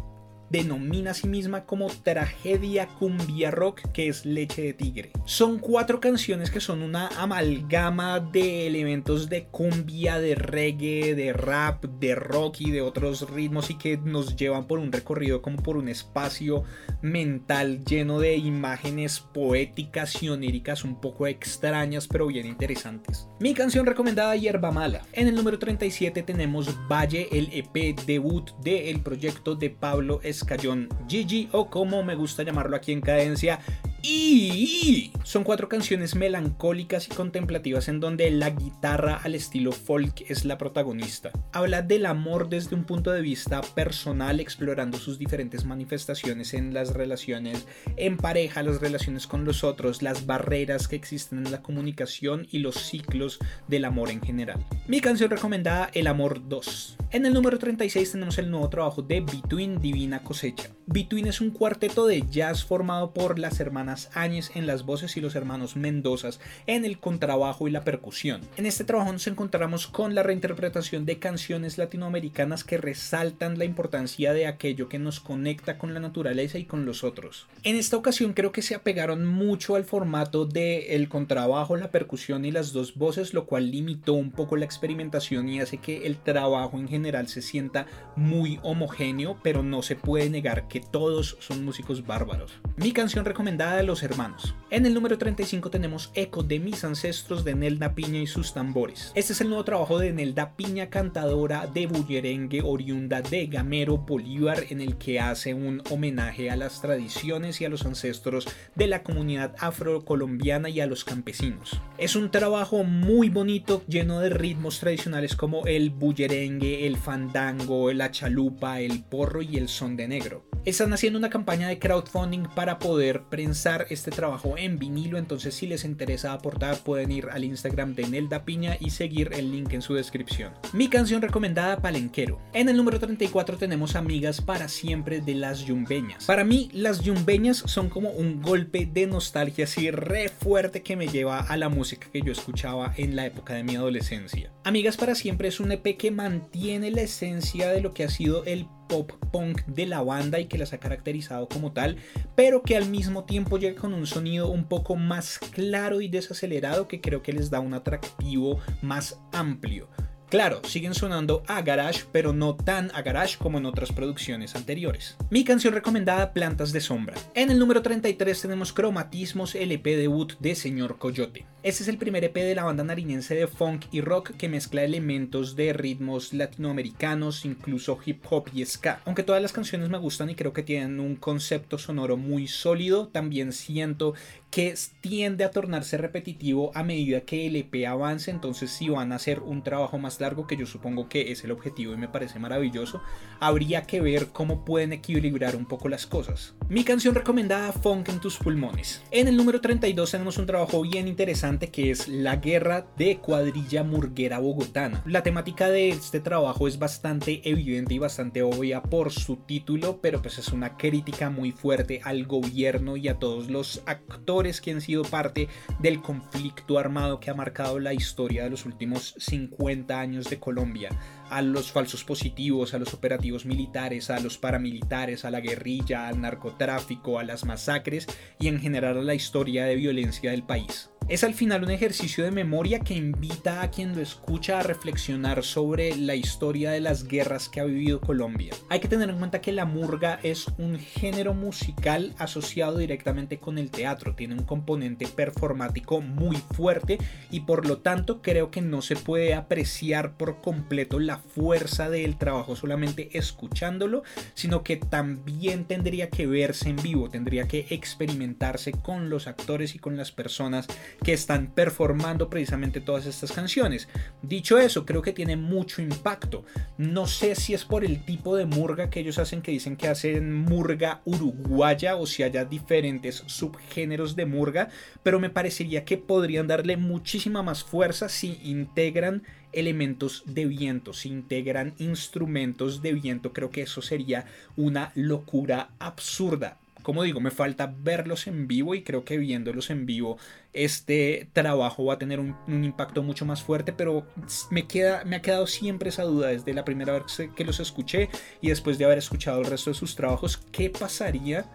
denomina 0.54 1.10
a 1.10 1.14
sí 1.14 1.26
misma 1.26 1.64
como 1.64 1.88
Tragedia 1.88 2.86
Cumbia 2.86 3.50
Rock, 3.50 3.80
que 3.92 4.06
es 4.06 4.24
Leche 4.24 4.62
de 4.62 4.72
Tigre. 4.72 5.10
Son 5.24 5.58
cuatro 5.58 5.98
canciones 5.98 6.52
que 6.52 6.60
son 6.60 6.82
una 6.82 7.08
amalgama 7.08 8.20
de 8.20 8.68
elementos 8.68 9.28
de 9.28 9.46
cumbia, 9.46 10.20
de 10.20 10.36
reggae, 10.36 11.16
de 11.16 11.32
rap, 11.32 11.84
de 11.84 12.14
rock 12.14 12.60
y 12.60 12.70
de 12.70 12.82
otros 12.82 13.28
ritmos 13.30 13.70
y 13.70 13.74
que 13.74 13.96
nos 13.96 14.36
llevan 14.36 14.68
por 14.68 14.78
un 14.78 14.92
recorrido 14.92 15.42
como 15.42 15.60
por 15.60 15.76
un 15.76 15.88
espacio 15.88 16.62
mental 17.02 17.84
lleno 17.84 18.20
de 18.20 18.36
imágenes 18.36 19.18
poéticas 19.18 20.22
y 20.22 20.28
oníricas 20.28 20.84
un 20.84 21.00
poco 21.00 21.26
extrañas 21.26 22.06
pero 22.06 22.28
bien 22.28 22.46
interesantes. 22.46 23.26
Mi 23.40 23.54
canción 23.54 23.86
recomendada 23.86 24.36
Hierba 24.36 24.70
Mala. 24.70 25.02
En 25.14 25.26
el 25.26 25.34
número 25.34 25.58
37 25.58 26.22
tenemos 26.22 26.68
Valle, 26.88 27.28
el 27.32 27.48
EP 27.52 27.98
debut 28.06 28.52
del 28.62 29.00
proyecto 29.00 29.56
de 29.56 29.70
Pablo 29.70 30.20
Escayón 30.44 30.88
Gigi 31.08 31.48
o 31.52 31.70
como 31.70 32.02
me 32.02 32.14
gusta 32.14 32.42
llamarlo 32.42 32.76
aquí 32.76 32.92
en 32.92 33.00
cadencia 33.00 33.60
y 34.06 35.12
son 35.22 35.44
cuatro 35.44 35.70
canciones 35.70 36.14
melancólicas 36.14 37.08
y 37.08 37.14
contemplativas 37.14 37.88
en 37.88 38.00
donde 38.00 38.30
la 38.30 38.50
guitarra 38.50 39.16
al 39.16 39.34
estilo 39.34 39.72
folk 39.72 40.26
es 40.28 40.44
la 40.44 40.58
protagonista. 40.58 41.30
Habla 41.52 41.80
del 41.80 42.04
amor 42.04 42.50
desde 42.50 42.76
un 42.76 42.84
punto 42.84 43.12
de 43.12 43.22
vista 43.22 43.62
personal, 43.62 44.40
explorando 44.40 44.98
sus 44.98 45.18
diferentes 45.18 45.64
manifestaciones 45.64 46.52
en 46.52 46.74
las 46.74 46.92
relaciones 46.92 47.66
en 47.96 48.18
pareja, 48.18 48.62
las 48.62 48.82
relaciones 48.82 49.26
con 49.26 49.46
los 49.46 49.64
otros, 49.64 50.02
las 50.02 50.26
barreras 50.26 50.86
que 50.86 50.96
existen 50.96 51.38
en 51.38 51.50
la 51.50 51.62
comunicación 51.62 52.46
y 52.50 52.58
los 52.58 52.74
ciclos 52.74 53.38
del 53.68 53.86
amor 53.86 54.10
en 54.10 54.20
general. 54.20 54.62
Mi 54.86 55.00
canción 55.00 55.30
recomendada, 55.30 55.88
El 55.94 56.08
Amor 56.08 56.46
2. 56.46 56.98
En 57.12 57.24
el 57.24 57.32
número 57.32 57.58
36 57.58 58.12
tenemos 58.12 58.36
el 58.36 58.50
nuevo 58.50 58.68
trabajo 58.68 59.00
de 59.00 59.20
Between 59.22 59.80
Divina 59.80 60.22
Cosecha. 60.22 60.68
Between 60.86 61.26
es 61.26 61.40
un 61.40 61.50
cuarteto 61.50 62.06
de 62.06 62.22
jazz 62.28 62.64
formado 62.64 63.14
por 63.14 63.38
las 63.38 63.60
hermanas 63.60 63.93
Áñez 64.14 64.50
en 64.54 64.66
las 64.66 64.84
voces 64.84 65.16
y 65.16 65.20
los 65.20 65.34
hermanos 65.34 65.76
Mendozas 65.76 66.40
en 66.66 66.84
el 66.84 66.98
contrabajo 66.98 67.68
y 67.68 67.70
la 67.70 67.84
percusión. 67.84 68.40
En 68.56 68.66
este 68.66 68.84
trabajo 68.84 69.12
nos 69.12 69.26
encontramos 69.26 69.86
con 69.86 70.14
la 70.14 70.22
reinterpretación 70.22 71.06
de 71.06 71.18
canciones 71.18 71.78
latinoamericanas 71.78 72.64
que 72.64 72.78
resaltan 72.78 73.58
la 73.58 73.64
importancia 73.64 74.32
de 74.32 74.46
aquello 74.46 74.88
que 74.88 74.98
nos 74.98 75.20
conecta 75.20 75.78
con 75.78 75.94
la 75.94 76.00
naturaleza 76.00 76.58
y 76.58 76.64
con 76.64 76.84
los 76.84 77.04
otros. 77.04 77.46
En 77.62 77.76
esta 77.76 77.96
ocasión 77.96 78.32
creo 78.32 78.52
que 78.52 78.62
se 78.62 78.74
apegaron 78.74 79.24
mucho 79.26 79.76
al 79.76 79.84
formato 79.84 80.44
de 80.46 80.94
el 80.94 81.08
contrabajo, 81.08 81.76
la 81.76 81.90
percusión 81.90 82.44
y 82.44 82.50
las 82.50 82.72
dos 82.72 82.94
voces, 82.94 83.34
lo 83.34 83.46
cual 83.46 83.70
limitó 83.70 84.14
un 84.14 84.30
poco 84.30 84.56
la 84.56 84.64
experimentación 84.64 85.48
y 85.48 85.60
hace 85.60 85.78
que 85.78 86.06
el 86.06 86.16
trabajo 86.16 86.78
en 86.78 86.88
general 86.88 87.28
se 87.28 87.42
sienta 87.42 87.86
muy 88.16 88.58
homogéneo, 88.62 89.38
pero 89.42 89.62
no 89.62 89.82
se 89.82 89.96
puede 89.96 90.30
negar 90.30 90.68
que 90.68 90.80
todos 90.80 91.36
son 91.40 91.64
músicos 91.64 92.06
bárbaros. 92.06 92.52
Mi 92.76 92.92
canción 92.92 93.24
recomendada 93.24 93.82
los 93.84 94.02
hermanos. 94.02 94.54
En 94.70 94.86
el 94.86 94.94
número 94.94 95.18
35 95.18 95.70
tenemos 95.70 96.10
Eco 96.14 96.42
de 96.42 96.58
mis 96.58 96.84
ancestros 96.84 97.44
de 97.44 97.54
Nelda 97.54 97.94
Piña 97.94 98.20
y 98.20 98.26
sus 98.26 98.54
tambores. 98.54 99.12
Este 99.14 99.32
es 99.32 99.40
el 99.40 99.48
nuevo 99.48 99.64
trabajo 99.64 99.98
de 99.98 100.12
Nelda 100.12 100.56
Piña, 100.56 100.90
cantadora 100.90 101.66
de 101.66 101.86
bullerengue 101.86 102.62
oriunda 102.62 103.22
de 103.22 103.46
Gamero, 103.46 103.98
Bolívar, 103.98 104.64
en 104.70 104.80
el 104.80 104.96
que 104.96 105.20
hace 105.20 105.54
un 105.54 105.82
homenaje 105.90 106.50
a 106.50 106.56
las 106.56 106.80
tradiciones 106.80 107.60
y 107.60 107.64
a 107.64 107.68
los 107.68 107.86
ancestros 107.86 108.46
de 108.74 108.86
la 108.86 109.02
comunidad 109.02 109.54
afrocolombiana 109.58 110.68
y 110.68 110.80
a 110.80 110.86
los 110.86 111.04
campesinos. 111.04 111.80
Es 111.98 112.16
un 112.16 112.30
trabajo 112.30 112.84
muy 112.84 113.28
bonito, 113.28 113.82
lleno 113.86 114.20
de 114.20 114.30
ritmos 114.30 114.80
tradicionales 114.80 115.36
como 115.36 115.66
el 115.66 115.90
bullerengue, 115.90 116.86
el 116.86 116.96
fandango, 116.96 117.92
la 117.92 118.10
chalupa, 118.10 118.80
el 118.80 119.04
porro 119.04 119.42
y 119.42 119.56
el 119.56 119.68
son 119.68 119.96
de 119.96 120.08
negro. 120.08 120.53
Están 120.64 120.94
haciendo 120.94 121.18
una 121.18 121.28
campaña 121.28 121.68
de 121.68 121.78
crowdfunding 121.78 122.44
para 122.54 122.78
poder 122.78 123.24
prensar 123.24 123.84
este 123.90 124.10
trabajo 124.10 124.56
en 124.56 124.78
vinilo, 124.78 125.18
entonces 125.18 125.54
si 125.54 125.66
les 125.66 125.84
interesa 125.84 126.32
aportar 126.32 126.78
pueden 126.78 127.12
ir 127.12 127.28
al 127.30 127.44
Instagram 127.44 127.94
de 127.94 128.08
Nelda 128.08 128.46
Piña 128.46 128.78
y 128.80 128.88
seguir 128.88 129.32
el 129.34 129.52
link 129.52 129.74
en 129.74 129.82
su 129.82 129.92
descripción. 129.92 130.54
Mi 130.72 130.88
canción 130.88 131.20
recomendada 131.20 131.82
Palenquero. 131.82 132.40
En 132.54 132.70
el 132.70 132.78
número 132.78 132.98
34 132.98 133.58
tenemos 133.58 133.94
Amigas 133.94 134.40
para 134.40 134.68
siempre 134.68 135.20
de 135.20 135.34
las 135.34 135.66
Yumbeñas. 135.66 136.24
Para 136.24 136.44
mí 136.44 136.70
las 136.72 137.00
Yumbeñas 137.00 137.58
son 137.58 137.90
como 137.90 138.08
un 138.12 138.40
golpe 138.40 138.88
de 138.90 139.06
nostalgia 139.06 139.66
así 139.66 139.90
re 139.90 140.30
fuerte 140.30 140.80
que 140.80 140.96
me 140.96 141.08
lleva 141.08 141.40
a 141.40 141.58
la 141.58 141.68
música 141.68 142.08
que 142.10 142.22
yo 142.22 142.32
escuchaba 142.32 142.94
en 142.96 143.16
la 143.16 143.26
época 143.26 143.52
de 143.52 143.64
mi 143.64 143.76
adolescencia. 143.76 144.50
Amigas 144.64 144.96
para 144.96 145.14
siempre 145.14 145.48
es 145.48 145.60
un 145.60 145.72
EP 145.72 145.98
que 145.98 146.10
mantiene 146.10 146.90
la 146.90 147.02
esencia 147.02 147.68
de 147.68 147.82
lo 147.82 147.92
que 147.92 148.04
ha 148.04 148.08
sido 148.08 148.46
el 148.46 148.66
pop 148.88 149.12
punk 149.32 149.64
de 149.66 149.86
la 149.86 150.02
banda 150.02 150.40
y 150.40 150.46
que 150.46 150.58
las 150.58 150.72
ha 150.72 150.78
caracterizado 150.78 151.48
como 151.48 151.72
tal, 151.72 151.96
pero 152.34 152.62
que 152.62 152.76
al 152.76 152.88
mismo 152.88 153.24
tiempo 153.24 153.58
llega 153.58 153.80
con 153.80 153.94
un 153.94 154.06
sonido 154.06 154.48
un 154.48 154.64
poco 154.64 154.96
más 154.96 155.38
claro 155.38 156.00
y 156.00 156.08
desacelerado 156.08 156.88
que 156.88 157.00
creo 157.00 157.22
que 157.22 157.32
les 157.32 157.50
da 157.50 157.60
un 157.60 157.74
atractivo 157.74 158.60
más 158.82 159.20
amplio. 159.32 159.88
Claro, 160.34 160.60
siguen 160.64 160.94
sonando 160.94 161.44
a 161.46 161.62
garage, 161.62 162.06
pero 162.10 162.32
no 162.32 162.56
tan 162.56 162.90
a 162.92 163.02
garage 163.02 163.38
como 163.38 163.58
en 163.58 163.66
otras 163.66 163.92
producciones 163.92 164.56
anteriores. 164.56 165.16
Mi 165.30 165.44
canción 165.44 165.72
recomendada, 165.72 166.32
Plantas 166.32 166.72
de 166.72 166.80
Sombra. 166.80 167.14
En 167.34 167.52
el 167.52 167.60
número 167.60 167.82
33 167.82 168.42
tenemos 168.42 168.72
Cromatismos, 168.72 169.54
LP 169.54 169.96
debut 169.96 170.32
de 170.40 170.56
Señor 170.56 170.98
Coyote. 170.98 171.46
Este 171.62 171.84
es 171.84 171.88
el 171.88 171.98
primer 171.98 172.24
EP 172.24 172.34
de 172.34 172.56
la 172.56 172.64
banda 172.64 172.82
nariñense 172.82 173.36
de 173.36 173.46
funk 173.46 173.84
y 173.92 174.00
rock 174.00 174.32
que 174.32 174.48
mezcla 174.48 174.82
elementos 174.82 175.54
de 175.54 175.72
ritmos 175.72 176.34
latinoamericanos, 176.34 177.44
incluso 177.44 177.96
hip 178.04 178.24
hop 178.28 178.50
y 178.52 178.66
ska. 178.66 179.00
Aunque 179.04 179.22
todas 179.22 179.40
las 179.40 179.52
canciones 179.52 179.88
me 179.88 179.98
gustan 179.98 180.30
y 180.30 180.34
creo 180.34 180.52
que 180.52 180.64
tienen 180.64 180.98
un 180.98 181.14
concepto 181.14 181.78
sonoro 181.78 182.16
muy 182.16 182.48
sólido, 182.48 183.06
también 183.06 183.52
siento 183.52 184.14
que 184.54 184.72
tiende 185.00 185.42
a 185.42 185.50
tornarse 185.50 185.98
repetitivo 185.98 186.70
a 186.76 186.84
medida 186.84 187.22
que 187.22 187.48
el 187.48 187.56
EP 187.56 187.88
avance, 187.88 188.30
entonces 188.30 188.70
si 188.70 188.88
van 188.88 189.10
a 189.10 189.16
hacer 189.16 189.40
un 189.40 189.64
trabajo 189.64 189.98
más 189.98 190.20
largo, 190.20 190.46
que 190.46 190.56
yo 190.56 190.64
supongo 190.64 191.08
que 191.08 191.32
es 191.32 191.42
el 191.42 191.50
objetivo 191.50 191.92
y 191.92 191.96
me 191.96 192.06
parece 192.06 192.38
maravilloso, 192.38 193.02
habría 193.40 193.82
que 193.82 194.00
ver 194.00 194.28
cómo 194.28 194.64
pueden 194.64 194.92
equilibrar 194.92 195.56
un 195.56 195.66
poco 195.66 195.88
las 195.88 196.06
cosas. 196.06 196.54
Mi 196.68 196.84
canción 196.84 197.16
recomendada, 197.16 197.72
Funk 197.72 198.08
en 198.10 198.20
tus 198.20 198.36
pulmones. 198.36 199.02
En 199.10 199.26
el 199.26 199.36
número 199.36 199.60
32 199.60 200.12
tenemos 200.12 200.38
un 200.38 200.46
trabajo 200.46 200.82
bien 200.82 201.08
interesante 201.08 201.72
que 201.72 201.90
es 201.90 202.06
La 202.06 202.36
guerra 202.36 202.86
de 202.96 203.16
cuadrilla 203.16 203.82
murguera 203.82 204.38
bogotana. 204.38 205.02
La 205.04 205.24
temática 205.24 205.68
de 205.68 205.88
este 205.88 206.20
trabajo 206.20 206.68
es 206.68 206.78
bastante 206.78 207.40
evidente 207.42 207.94
y 207.94 207.98
bastante 207.98 208.42
obvia 208.42 208.84
por 208.84 209.10
su 209.10 209.34
título, 209.34 209.98
pero 210.00 210.22
pues 210.22 210.38
es 210.38 210.50
una 210.50 210.76
crítica 210.76 211.28
muy 211.28 211.50
fuerte 211.50 212.00
al 212.04 212.24
gobierno 212.26 212.96
y 212.96 213.08
a 213.08 213.18
todos 213.18 213.50
los 213.50 213.82
actores 213.86 214.43
que 214.44 214.72
han 214.72 214.82
sido 214.82 215.02
parte 215.02 215.48
del 215.78 216.02
conflicto 216.02 216.78
armado 216.78 217.18
que 217.18 217.30
ha 217.30 217.34
marcado 217.34 217.78
la 217.80 217.94
historia 217.94 218.44
de 218.44 218.50
los 218.50 218.66
últimos 218.66 219.14
50 219.16 219.98
años 219.98 220.28
de 220.28 220.38
Colombia, 220.38 220.90
a 221.30 221.40
los 221.40 221.72
falsos 221.72 222.04
positivos, 222.04 222.74
a 222.74 222.78
los 222.78 222.92
operativos 222.92 223.46
militares, 223.46 224.10
a 224.10 224.20
los 224.20 224.36
paramilitares, 224.36 225.24
a 225.24 225.30
la 225.30 225.40
guerrilla, 225.40 226.08
al 226.08 226.20
narcotráfico, 226.20 227.18
a 227.18 227.24
las 227.24 227.44
masacres 227.44 228.06
y 228.38 228.48
en 228.48 228.60
general 228.60 228.98
a 228.98 229.02
la 229.02 229.14
historia 229.14 229.64
de 229.64 229.76
violencia 229.76 230.30
del 230.30 230.42
país. 230.42 230.90
Es 231.06 231.22
al 231.22 231.34
final 231.34 231.62
un 231.62 231.70
ejercicio 231.70 232.24
de 232.24 232.30
memoria 232.30 232.80
que 232.80 232.94
invita 232.94 233.60
a 233.60 233.70
quien 233.70 233.94
lo 233.94 234.00
escucha 234.00 234.60
a 234.60 234.62
reflexionar 234.62 235.44
sobre 235.44 235.94
la 235.96 236.14
historia 236.14 236.70
de 236.70 236.80
las 236.80 237.04
guerras 237.04 237.50
que 237.50 237.60
ha 237.60 237.64
vivido 237.64 238.00
Colombia. 238.00 238.54
Hay 238.70 238.80
que 238.80 238.88
tener 238.88 239.10
en 239.10 239.18
cuenta 239.18 239.42
que 239.42 239.52
la 239.52 239.66
murga 239.66 240.18
es 240.22 240.46
un 240.56 240.78
género 240.78 241.34
musical 241.34 242.14
asociado 242.16 242.78
directamente 242.78 243.38
con 243.38 243.58
el 243.58 243.70
teatro, 243.70 244.14
tiene 244.14 244.32
un 244.32 244.44
componente 244.44 245.06
performático 245.06 246.00
muy 246.00 246.36
fuerte 246.36 246.96
y 247.30 247.40
por 247.40 247.68
lo 247.68 247.78
tanto 247.78 248.22
creo 248.22 248.50
que 248.50 248.62
no 248.62 248.80
se 248.80 248.96
puede 248.96 249.34
apreciar 249.34 250.16
por 250.16 250.40
completo 250.40 250.98
la 251.00 251.18
fuerza 251.18 251.90
del 251.90 252.16
trabajo 252.16 252.56
solamente 252.56 253.10
escuchándolo, 253.18 254.04
sino 254.32 254.64
que 254.64 254.78
también 254.78 255.66
tendría 255.66 256.08
que 256.08 256.26
verse 256.26 256.70
en 256.70 256.76
vivo, 256.76 257.10
tendría 257.10 257.46
que 257.46 257.66
experimentarse 257.68 258.72
con 258.72 259.10
los 259.10 259.26
actores 259.26 259.74
y 259.74 259.78
con 259.78 259.98
las 259.98 260.10
personas 260.10 260.66
que 261.02 261.12
están 261.12 261.48
performando 261.48 262.30
precisamente 262.30 262.80
todas 262.80 263.06
estas 263.06 263.32
canciones. 263.32 263.88
Dicho 264.22 264.58
eso, 264.58 264.86
creo 264.86 265.02
que 265.02 265.12
tiene 265.12 265.36
mucho 265.36 265.82
impacto. 265.82 266.44
No 266.78 267.06
sé 267.06 267.34
si 267.34 267.54
es 267.54 267.64
por 267.64 267.84
el 267.84 268.04
tipo 268.04 268.36
de 268.36 268.46
murga 268.46 268.90
que 268.90 269.00
ellos 269.00 269.18
hacen, 269.18 269.42
que 269.42 269.52
dicen 269.52 269.76
que 269.76 269.88
hacen 269.88 270.32
murga 270.32 271.02
uruguaya 271.04 271.96
o 271.96 272.06
si 272.06 272.22
haya 272.22 272.44
diferentes 272.44 273.22
subgéneros 273.26 274.16
de 274.16 274.26
murga, 274.26 274.68
pero 275.02 275.20
me 275.20 275.30
parecería 275.30 275.84
que 275.84 275.98
podrían 275.98 276.46
darle 276.46 276.76
muchísima 276.76 277.42
más 277.42 277.64
fuerza 277.64 278.08
si 278.08 278.38
integran 278.42 279.22
elementos 279.52 280.24
de 280.26 280.46
viento, 280.46 280.92
si 280.92 281.08
integran 281.08 281.74
instrumentos 281.78 282.82
de 282.82 282.92
viento, 282.92 283.32
creo 283.32 283.50
que 283.50 283.62
eso 283.62 283.82
sería 283.82 284.26
una 284.56 284.90
locura 284.94 285.70
absurda 285.78 286.58
como 286.84 287.02
digo, 287.02 287.18
me 287.18 287.32
falta 287.32 287.74
verlos 287.76 288.28
en 288.28 288.46
vivo 288.46 288.76
y 288.76 288.82
creo 288.82 289.04
que 289.04 289.18
viéndolos 289.18 289.70
en 289.70 289.86
vivo 289.86 290.18
este 290.52 291.28
trabajo 291.32 291.86
va 291.86 291.94
a 291.94 291.98
tener 291.98 292.20
un, 292.20 292.36
impacto 292.46 293.02
mucho 293.02 293.26
más 293.26 293.42
fuerte, 293.42 293.72
pero 293.72 294.06
me, 294.50 294.68
queda, 294.68 295.02
me 295.04 295.16
ha 295.16 295.22
quedado 295.22 295.48
siempre 295.48 295.88
esa 295.88 296.04
duda 296.04 296.28
desde 296.28 296.54
la 296.54 296.64
primera 296.64 296.92
vez 296.92 297.28
que 297.34 297.44
los 297.44 297.58
escuché 297.58 298.08
y 298.40 298.50
después 298.50 298.78
de 298.78 298.84
haber 298.84 298.98
escuchado 298.98 299.40
el 299.40 299.46
resto 299.46 299.70
de 299.70 299.74
sus 299.74 299.96
trabajos, 299.96 300.36
¿qué 300.52 300.70
pasaría? 300.70 301.50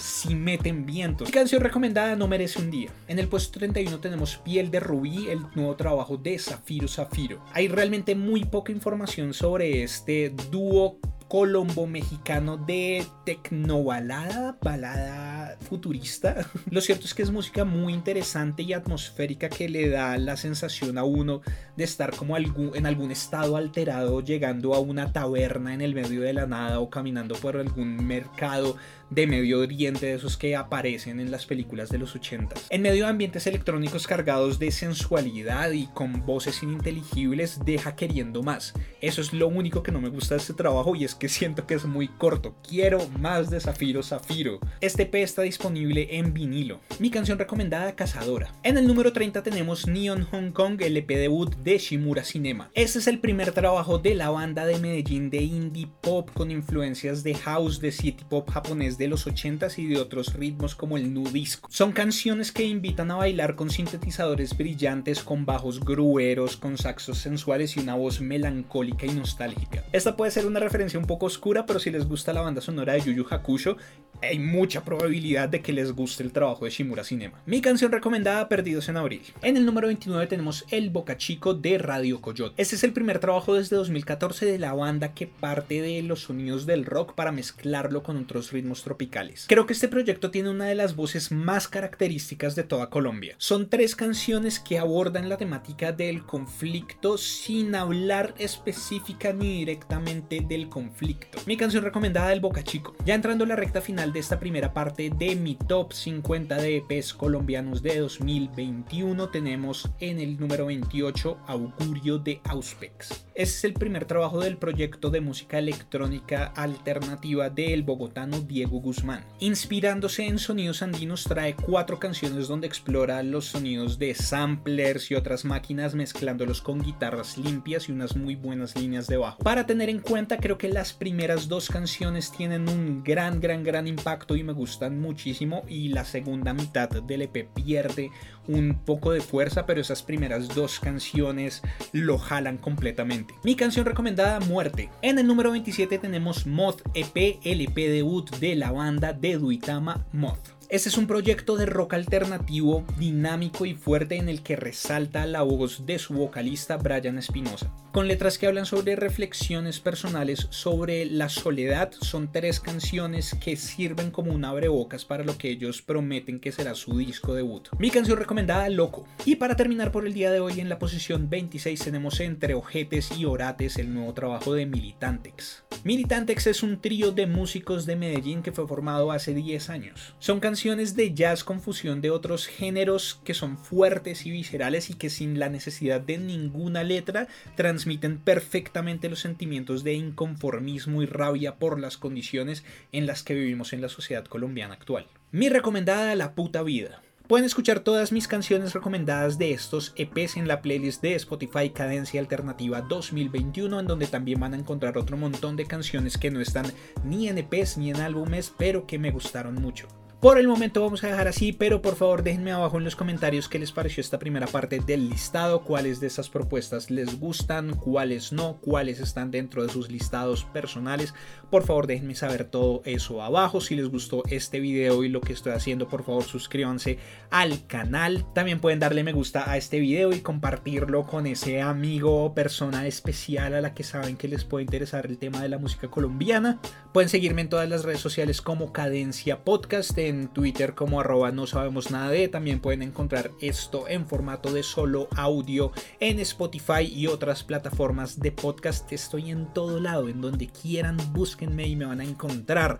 si 0.00 0.34
meten 0.34 0.86
viento. 0.86 1.24
Mi 1.24 1.30
canción 1.30 1.62
recomendada 1.62 2.16
no 2.16 2.26
merece 2.26 2.60
un 2.60 2.70
día. 2.70 2.90
En 3.08 3.18
el 3.18 3.28
puesto 3.28 3.58
31 3.58 4.00
tenemos 4.00 4.36
Piel 4.38 4.70
de 4.70 4.80
Rubí, 4.80 5.28
el 5.28 5.40
nuevo 5.54 5.76
trabajo 5.76 6.16
de 6.16 6.38
Zafiro 6.38 6.88
Zafiro. 6.88 7.44
Hay 7.52 7.68
realmente 7.68 8.14
muy 8.14 8.44
poca 8.44 8.72
información 8.72 9.34
sobre 9.34 9.82
este 9.82 10.34
dúo 10.50 10.98
colombo-mexicano 11.34 12.56
de 12.58 13.04
tecnobalada, 13.24 14.56
balada 14.62 15.58
futurista. 15.68 16.46
Lo 16.70 16.80
cierto 16.80 17.06
es 17.06 17.14
que 17.14 17.22
es 17.22 17.32
música 17.32 17.64
muy 17.64 17.92
interesante 17.92 18.62
y 18.62 18.72
atmosférica 18.72 19.48
que 19.48 19.68
le 19.68 19.88
da 19.88 20.16
la 20.16 20.36
sensación 20.36 20.96
a 20.96 21.02
uno 21.02 21.40
de 21.76 21.82
estar 21.82 22.14
como 22.14 22.36
en 22.36 22.86
algún 22.86 23.10
estado 23.10 23.56
alterado 23.56 24.20
llegando 24.20 24.74
a 24.74 24.78
una 24.78 25.12
taberna 25.12 25.74
en 25.74 25.80
el 25.80 25.92
medio 25.92 26.20
de 26.20 26.34
la 26.34 26.46
nada 26.46 26.78
o 26.78 26.88
caminando 26.88 27.34
por 27.34 27.56
algún 27.56 28.06
mercado 28.06 28.76
de 29.10 29.26
Medio 29.26 29.60
Oriente, 29.60 30.06
de 30.06 30.14
esos 30.14 30.36
que 30.36 30.56
aparecen 30.56 31.20
en 31.20 31.30
las 31.30 31.46
películas 31.46 31.88
de 31.88 31.98
los 31.98 32.14
80. 32.14 32.54
En 32.70 32.82
medio 32.82 33.04
de 33.04 33.10
ambientes 33.10 33.46
electrónicos 33.46 34.06
cargados 34.06 34.58
de 34.58 34.70
sensualidad 34.70 35.70
y 35.72 35.86
con 35.88 36.24
voces 36.26 36.62
ininteligibles, 36.62 37.60
deja 37.64 37.96
queriendo 37.96 38.42
más. 38.42 38.74
Eso 39.00 39.20
es 39.20 39.32
lo 39.32 39.48
único 39.48 39.82
que 39.82 39.92
no 39.92 40.00
me 40.00 40.08
gusta 40.08 40.34
de 40.34 40.40
este 40.40 40.54
trabajo 40.54 40.94
y 40.94 41.04
es 41.04 41.14
que 41.14 41.28
siento 41.28 41.66
que 41.66 41.74
es 41.74 41.84
muy 41.84 42.08
corto. 42.08 42.56
Quiero 42.66 43.08
más 43.18 43.50
de 43.50 43.60
Zafiro 43.60 44.02
Zafiro. 44.02 44.60
Este 44.80 45.06
P 45.06 45.22
está 45.22 45.42
disponible 45.42 46.18
en 46.18 46.34
vinilo. 46.34 46.80
Mi 46.98 47.10
canción 47.10 47.38
recomendada, 47.38 47.94
Cazadora. 47.94 48.52
En 48.62 48.78
el 48.78 48.86
número 48.86 49.12
30 49.12 49.42
tenemos 49.42 49.86
Neon 49.86 50.24
Hong 50.24 50.50
Kong, 50.50 50.80
el 50.80 50.96
EP 50.96 51.08
debut 51.08 51.54
de 51.56 51.78
Shimura 51.78 52.24
Cinema. 52.24 52.70
Este 52.74 52.98
es 52.98 53.06
el 53.06 53.20
primer 53.20 53.52
trabajo 53.52 53.98
de 53.98 54.14
la 54.14 54.30
banda 54.30 54.66
de 54.66 54.78
Medellín 54.78 55.30
de 55.30 55.42
indie 55.42 55.88
pop 56.00 56.30
con 56.32 56.50
influencias 56.50 57.22
de 57.22 57.34
house, 57.34 57.80
de 57.80 57.92
city 57.92 58.24
pop 58.28 58.48
japonés 58.50 58.93
de 58.98 59.08
los 59.08 59.26
80s 59.26 59.78
y 59.78 59.86
de 59.86 59.98
otros 59.98 60.34
ritmos 60.34 60.74
como 60.74 60.96
el 60.96 61.12
nu 61.12 61.28
disco. 61.28 61.68
Son 61.70 61.92
canciones 61.92 62.52
que 62.52 62.64
invitan 62.64 63.10
a 63.10 63.16
bailar 63.16 63.54
con 63.56 63.70
sintetizadores 63.70 64.56
brillantes, 64.56 65.22
con 65.22 65.46
bajos 65.46 65.80
grueros, 65.80 66.56
con 66.56 66.78
saxos 66.78 67.18
sensuales 67.18 67.76
y 67.76 67.80
una 67.80 67.94
voz 67.94 68.20
melancólica 68.20 69.06
y 69.06 69.10
nostálgica. 69.10 69.84
Esta 69.92 70.16
puede 70.16 70.30
ser 70.30 70.46
una 70.46 70.60
referencia 70.60 70.98
un 70.98 71.06
poco 71.06 71.26
oscura, 71.26 71.66
pero 71.66 71.78
si 71.78 71.90
les 71.90 72.08
gusta 72.08 72.32
la 72.32 72.42
banda 72.42 72.60
sonora 72.60 72.94
de 72.94 73.00
Yu 73.00 73.26
Hakusho, 73.28 73.76
hay 74.22 74.38
mucha 74.38 74.84
probabilidad 74.84 75.48
de 75.48 75.60
que 75.60 75.72
les 75.72 75.92
guste 75.92 76.22
el 76.22 76.32
trabajo 76.32 76.64
de 76.64 76.70
Shimura 76.70 77.04
Cinema. 77.04 77.42
Mi 77.46 77.60
canción 77.60 77.92
recomendada, 77.92 78.48
Perdidos 78.48 78.88
en 78.88 78.96
Abril. 78.96 79.22
En 79.42 79.56
el 79.56 79.66
número 79.66 79.88
29 79.88 80.26
tenemos 80.26 80.64
El 80.70 80.90
Boca 80.90 81.16
Chico 81.16 81.54
de 81.54 81.78
Radio 81.78 82.20
Coyote. 82.20 82.54
Este 82.56 82.76
es 82.76 82.84
el 82.84 82.92
primer 82.92 83.18
trabajo 83.18 83.54
desde 83.54 83.76
2014 83.76 84.46
de 84.46 84.58
la 84.58 84.72
banda 84.72 85.14
que 85.14 85.26
parte 85.26 85.82
de 85.82 86.02
los 86.02 86.20
sonidos 86.20 86.66
del 86.66 86.84
rock 86.84 87.14
para 87.14 87.32
mezclarlo 87.32 88.02
con 88.02 88.16
otros 88.16 88.52
ritmos 88.52 88.83
tropicales. 88.84 89.46
Creo 89.48 89.66
que 89.66 89.72
este 89.72 89.88
proyecto 89.88 90.30
tiene 90.30 90.50
una 90.50 90.66
de 90.66 90.76
las 90.76 90.94
voces 90.94 91.32
más 91.32 91.66
características 91.66 92.54
de 92.54 92.62
toda 92.62 92.90
Colombia. 92.90 93.34
Son 93.38 93.68
tres 93.68 93.96
canciones 93.96 94.60
que 94.60 94.78
abordan 94.78 95.28
la 95.28 95.36
temática 95.36 95.90
del 95.90 96.24
conflicto 96.24 97.18
sin 97.18 97.74
hablar 97.74 98.34
específica 98.38 99.32
ni 99.32 99.58
directamente 99.58 100.44
del 100.46 100.68
conflicto. 100.68 101.38
Mi 101.46 101.56
canción 101.56 101.82
recomendada, 101.82 102.32
El 102.32 102.40
Boca 102.40 102.62
Chico. 102.62 102.94
Ya 103.04 103.14
entrando 103.14 103.44
a 103.44 103.48
la 103.48 103.56
recta 103.56 103.80
final 103.80 104.12
de 104.12 104.20
esta 104.20 104.38
primera 104.38 104.72
parte 104.72 105.10
de 105.10 105.34
mi 105.34 105.56
top 105.56 105.92
50 105.92 106.56
de 106.56 106.84
EPs 106.88 107.14
colombianos 107.14 107.82
de 107.82 107.98
2021 107.98 109.30
tenemos 109.30 109.90
en 110.00 110.20
el 110.20 110.38
número 110.38 110.66
28 110.66 111.38
Augurio 111.46 112.18
de 112.18 112.40
Auspex. 112.44 113.24
Este 113.34 113.42
es 113.42 113.64
el 113.64 113.74
primer 113.74 114.04
trabajo 114.04 114.40
del 114.40 114.58
proyecto 114.58 115.10
de 115.10 115.20
música 115.20 115.58
electrónica 115.58 116.52
alternativa 116.56 117.50
del 117.50 117.82
bogotano 117.82 118.40
Diego 118.40 118.73
Guzmán. 118.80 119.24
Inspirándose 119.40 120.26
en 120.26 120.38
sonidos 120.38 120.82
andinos 120.82 121.24
trae 121.24 121.54
cuatro 121.54 121.98
canciones 121.98 122.48
donde 122.48 122.66
explora 122.66 123.22
los 123.22 123.46
sonidos 123.46 123.98
de 123.98 124.14
samplers 124.14 125.10
y 125.10 125.14
otras 125.14 125.44
máquinas 125.44 125.94
mezclándolos 125.94 126.60
con 126.60 126.82
guitarras 126.82 127.38
limpias 127.38 127.88
y 127.88 127.92
unas 127.92 128.16
muy 128.16 128.34
buenas 128.34 128.76
líneas 128.76 129.06
de 129.06 129.16
bajo. 129.16 129.38
Para 129.38 129.66
tener 129.66 129.88
en 129.88 130.00
cuenta 130.00 130.38
creo 130.38 130.58
que 130.58 130.68
las 130.68 130.92
primeras 130.92 131.48
dos 131.48 131.68
canciones 131.68 132.32
tienen 132.32 132.68
un 132.68 133.02
gran 133.02 133.40
gran 133.40 133.62
gran 133.62 133.86
impacto 133.86 134.36
y 134.36 134.42
me 134.42 134.52
gustan 134.52 135.00
muchísimo 135.00 135.62
y 135.68 135.88
la 135.88 136.04
segunda 136.04 136.52
mitad 136.52 136.88
del 136.88 137.22
EP 137.22 137.48
pierde 137.54 138.10
un 138.48 138.78
poco 138.84 139.12
de 139.12 139.20
fuerza, 139.20 139.66
pero 139.66 139.80
esas 139.80 140.02
primeras 140.02 140.48
dos 140.54 140.80
canciones 140.80 141.62
lo 141.92 142.18
jalan 142.18 142.58
completamente. 142.58 143.34
Mi 143.42 143.54
canción 143.56 143.86
recomendada, 143.86 144.40
Muerte. 144.40 144.90
En 145.02 145.18
el 145.18 145.26
número 145.26 145.50
27 145.50 145.98
tenemos 145.98 146.46
Moth 146.46 146.82
EP, 146.94 147.38
el 147.44 147.60
EP 147.60 147.74
debut 147.74 148.30
de 148.36 148.54
la 148.54 148.72
banda 148.72 149.12
de 149.12 149.38
Duitama 149.38 150.06
Moth. 150.12 150.53
Este 150.70 150.88
es 150.88 150.96
un 150.96 151.06
proyecto 151.06 151.56
de 151.56 151.66
rock 151.66 151.94
alternativo, 151.94 152.84
dinámico 152.98 153.66
y 153.66 153.74
fuerte 153.74 154.16
en 154.16 154.28
el 154.28 154.42
que 154.42 154.56
resalta 154.56 155.26
la 155.26 155.42
voz 155.42 155.84
de 155.84 155.98
su 155.98 156.14
vocalista 156.14 156.76
Brian 156.78 157.18
Espinosa. 157.18 157.70
Con 157.92 158.08
letras 158.08 158.38
que 158.38 158.48
hablan 158.48 158.66
sobre 158.66 158.96
reflexiones 158.96 159.78
personales 159.78 160.48
sobre 160.50 161.04
la 161.04 161.28
soledad, 161.28 161.92
son 162.00 162.32
tres 162.32 162.58
canciones 162.58 163.36
que 163.40 163.54
sirven 163.56 164.10
como 164.10 164.32
un 164.32 164.44
abrebocas 164.44 165.04
para 165.04 165.22
lo 165.22 165.38
que 165.38 165.50
ellos 165.50 165.80
prometen 165.80 166.40
que 166.40 166.50
será 166.50 166.74
su 166.74 166.98
disco 166.98 167.34
debut. 167.34 167.68
Mi 167.78 167.90
canción 167.90 168.18
recomendada, 168.18 168.68
Loco. 168.68 169.06
Y 169.24 169.36
para 169.36 169.54
terminar 169.54 169.92
por 169.92 170.06
el 170.06 170.14
día 170.14 170.32
de 170.32 170.40
hoy, 170.40 170.58
en 170.58 170.68
la 170.68 170.80
posición 170.80 171.30
26 171.30 171.84
tenemos 171.84 172.18
Entre 172.18 172.54
Ojetes 172.54 173.12
y 173.16 173.26
Orates, 173.26 173.76
el 173.76 173.94
nuevo 173.94 174.12
trabajo 174.12 174.54
de 174.54 174.66
Militantex. 174.66 175.62
Militantex 175.84 176.48
es 176.48 176.62
un 176.64 176.80
trío 176.80 177.12
de 177.12 177.26
músicos 177.26 177.86
de 177.86 177.94
Medellín 177.94 178.42
que 178.42 178.52
fue 178.52 178.66
formado 178.66 179.12
hace 179.12 179.34
10 179.34 179.70
años. 179.70 180.14
Son 180.18 180.40
de 180.54 181.12
jazz 181.14 181.42
con 181.42 181.60
fusión 181.60 182.00
de 182.00 182.12
otros 182.12 182.46
géneros 182.46 183.20
que 183.24 183.34
son 183.34 183.58
fuertes 183.58 184.24
y 184.24 184.30
viscerales 184.30 184.88
y 184.88 184.94
que 184.94 185.10
sin 185.10 185.40
la 185.40 185.48
necesidad 185.48 186.00
de 186.00 186.16
ninguna 186.16 186.84
letra 186.84 187.26
transmiten 187.56 188.18
perfectamente 188.18 189.08
los 189.08 189.18
sentimientos 189.18 189.82
de 189.82 189.94
inconformismo 189.94 191.02
y 191.02 191.06
rabia 191.06 191.56
por 191.56 191.80
las 191.80 191.98
condiciones 191.98 192.62
en 192.92 193.06
las 193.06 193.24
que 193.24 193.34
vivimos 193.34 193.72
en 193.72 193.80
la 193.80 193.88
sociedad 193.88 194.24
colombiana 194.26 194.74
actual. 194.74 195.08
Mi 195.32 195.48
recomendada 195.48 196.14
La 196.14 196.34
puta 196.36 196.62
vida. 196.62 197.02
Pueden 197.26 197.46
escuchar 197.46 197.80
todas 197.80 198.12
mis 198.12 198.28
canciones 198.28 198.74
recomendadas 198.74 199.38
de 199.38 199.50
estos 199.50 199.92
EPs 199.96 200.36
en 200.36 200.46
la 200.46 200.62
playlist 200.62 201.02
de 201.02 201.16
Spotify 201.16 201.70
Cadencia 201.70 202.20
Alternativa 202.20 202.80
2021, 202.82 203.80
en 203.80 203.86
donde 203.86 204.06
también 204.06 204.38
van 204.38 204.54
a 204.54 204.58
encontrar 204.58 204.98
otro 204.98 205.16
montón 205.16 205.56
de 205.56 205.66
canciones 205.66 206.16
que 206.16 206.30
no 206.30 206.40
están 206.40 206.66
ni 207.02 207.28
en 207.28 207.38
EPs 207.38 207.76
ni 207.76 207.90
en 207.90 207.96
álbumes, 207.96 208.52
pero 208.56 208.86
que 208.86 209.00
me 209.00 209.10
gustaron 209.10 209.56
mucho. 209.56 209.88
Por 210.24 210.38
el 210.38 210.48
momento 210.48 210.80
vamos 210.80 211.04
a 211.04 211.08
dejar 211.08 211.28
así, 211.28 211.52
pero 211.52 211.82
por 211.82 211.96
favor 211.96 212.22
déjenme 212.22 212.50
abajo 212.50 212.78
en 212.78 212.84
los 212.84 212.96
comentarios 212.96 213.46
qué 213.46 213.58
les 213.58 213.72
pareció 213.72 214.00
esta 214.00 214.18
primera 214.18 214.46
parte 214.46 214.80
del 214.80 215.10
listado, 215.10 215.64
cuáles 215.64 216.00
de 216.00 216.06
esas 216.06 216.30
propuestas 216.30 216.90
les 216.90 217.20
gustan, 217.20 217.74
cuáles 217.74 218.32
no, 218.32 218.56
cuáles 218.62 219.00
están 219.00 219.30
dentro 219.30 219.62
de 219.62 219.68
sus 219.68 219.90
listados 219.90 220.44
personales. 220.44 221.12
Por 221.50 221.64
favor 221.66 221.86
déjenme 221.86 222.14
saber 222.14 222.46
todo 222.46 222.80
eso 222.86 223.22
abajo. 223.22 223.60
Si 223.60 223.76
les 223.76 223.90
gustó 223.90 224.22
este 224.30 224.60
video 224.60 225.04
y 225.04 225.10
lo 225.10 225.20
que 225.20 225.34
estoy 225.34 225.52
haciendo, 225.52 225.88
por 225.88 226.04
favor 226.04 226.24
suscríbanse 226.24 226.98
al 227.28 227.66
canal. 227.66 228.24
También 228.32 228.60
pueden 228.60 228.80
darle 228.80 229.04
me 229.04 229.12
gusta 229.12 229.50
a 229.50 229.58
este 229.58 229.78
video 229.78 230.10
y 230.14 230.20
compartirlo 230.20 231.04
con 231.06 231.26
ese 231.26 231.60
amigo 231.60 232.24
o 232.24 232.34
persona 232.34 232.86
especial 232.86 233.52
a 233.52 233.60
la 233.60 233.74
que 233.74 233.84
saben 233.84 234.16
que 234.16 234.28
les 234.28 234.44
puede 234.44 234.64
interesar 234.64 235.04
el 235.04 235.18
tema 235.18 235.42
de 235.42 235.50
la 235.50 235.58
música 235.58 235.88
colombiana. 235.88 236.62
Pueden 236.94 237.10
seguirme 237.10 237.42
en 237.42 237.50
todas 237.50 237.68
las 237.68 237.84
redes 237.84 238.00
sociales 238.00 238.40
como 238.40 238.72
Cadencia 238.72 239.44
Podcast 239.44 239.98
Twitter 240.28 240.74
como 240.74 241.00
arroba 241.00 241.30
no 241.32 241.46
sabemos 241.46 241.90
nada 241.90 242.10
de. 242.10 242.28
También 242.28 242.60
pueden 242.60 242.82
encontrar 242.82 243.30
esto 243.40 243.88
en 243.88 244.06
formato 244.06 244.52
de 244.52 244.62
solo 244.62 245.08
audio 245.16 245.72
en 246.00 246.20
Spotify 246.20 246.82
y 246.82 247.06
otras 247.06 247.42
plataformas 247.42 248.20
de 248.20 248.32
podcast. 248.32 248.90
Estoy 248.92 249.30
en 249.30 249.52
todo 249.52 249.80
lado, 249.80 250.08
en 250.08 250.20
donde 250.20 250.48
quieran, 250.48 250.96
búsquenme 251.12 251.66
y 251.66 251.76
me 251.76 251.86
van 251.86 252.00
a 252.00 252.04
encontrar. 252.04 252.78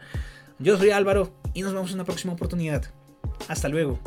Yo 0.59 0.79
soy 0.79 0.91
Álvaro 0.91 1.35
y 1.53 1.63
nos 1.63 1.73
vemos 1.73 1.91
en 1.91 1.97
una 1.97 2.05
próxima 2.05 2.33
oportunidad. 2.33 2.85
Hasta 3.49 3.69
luego. 3.69 3.99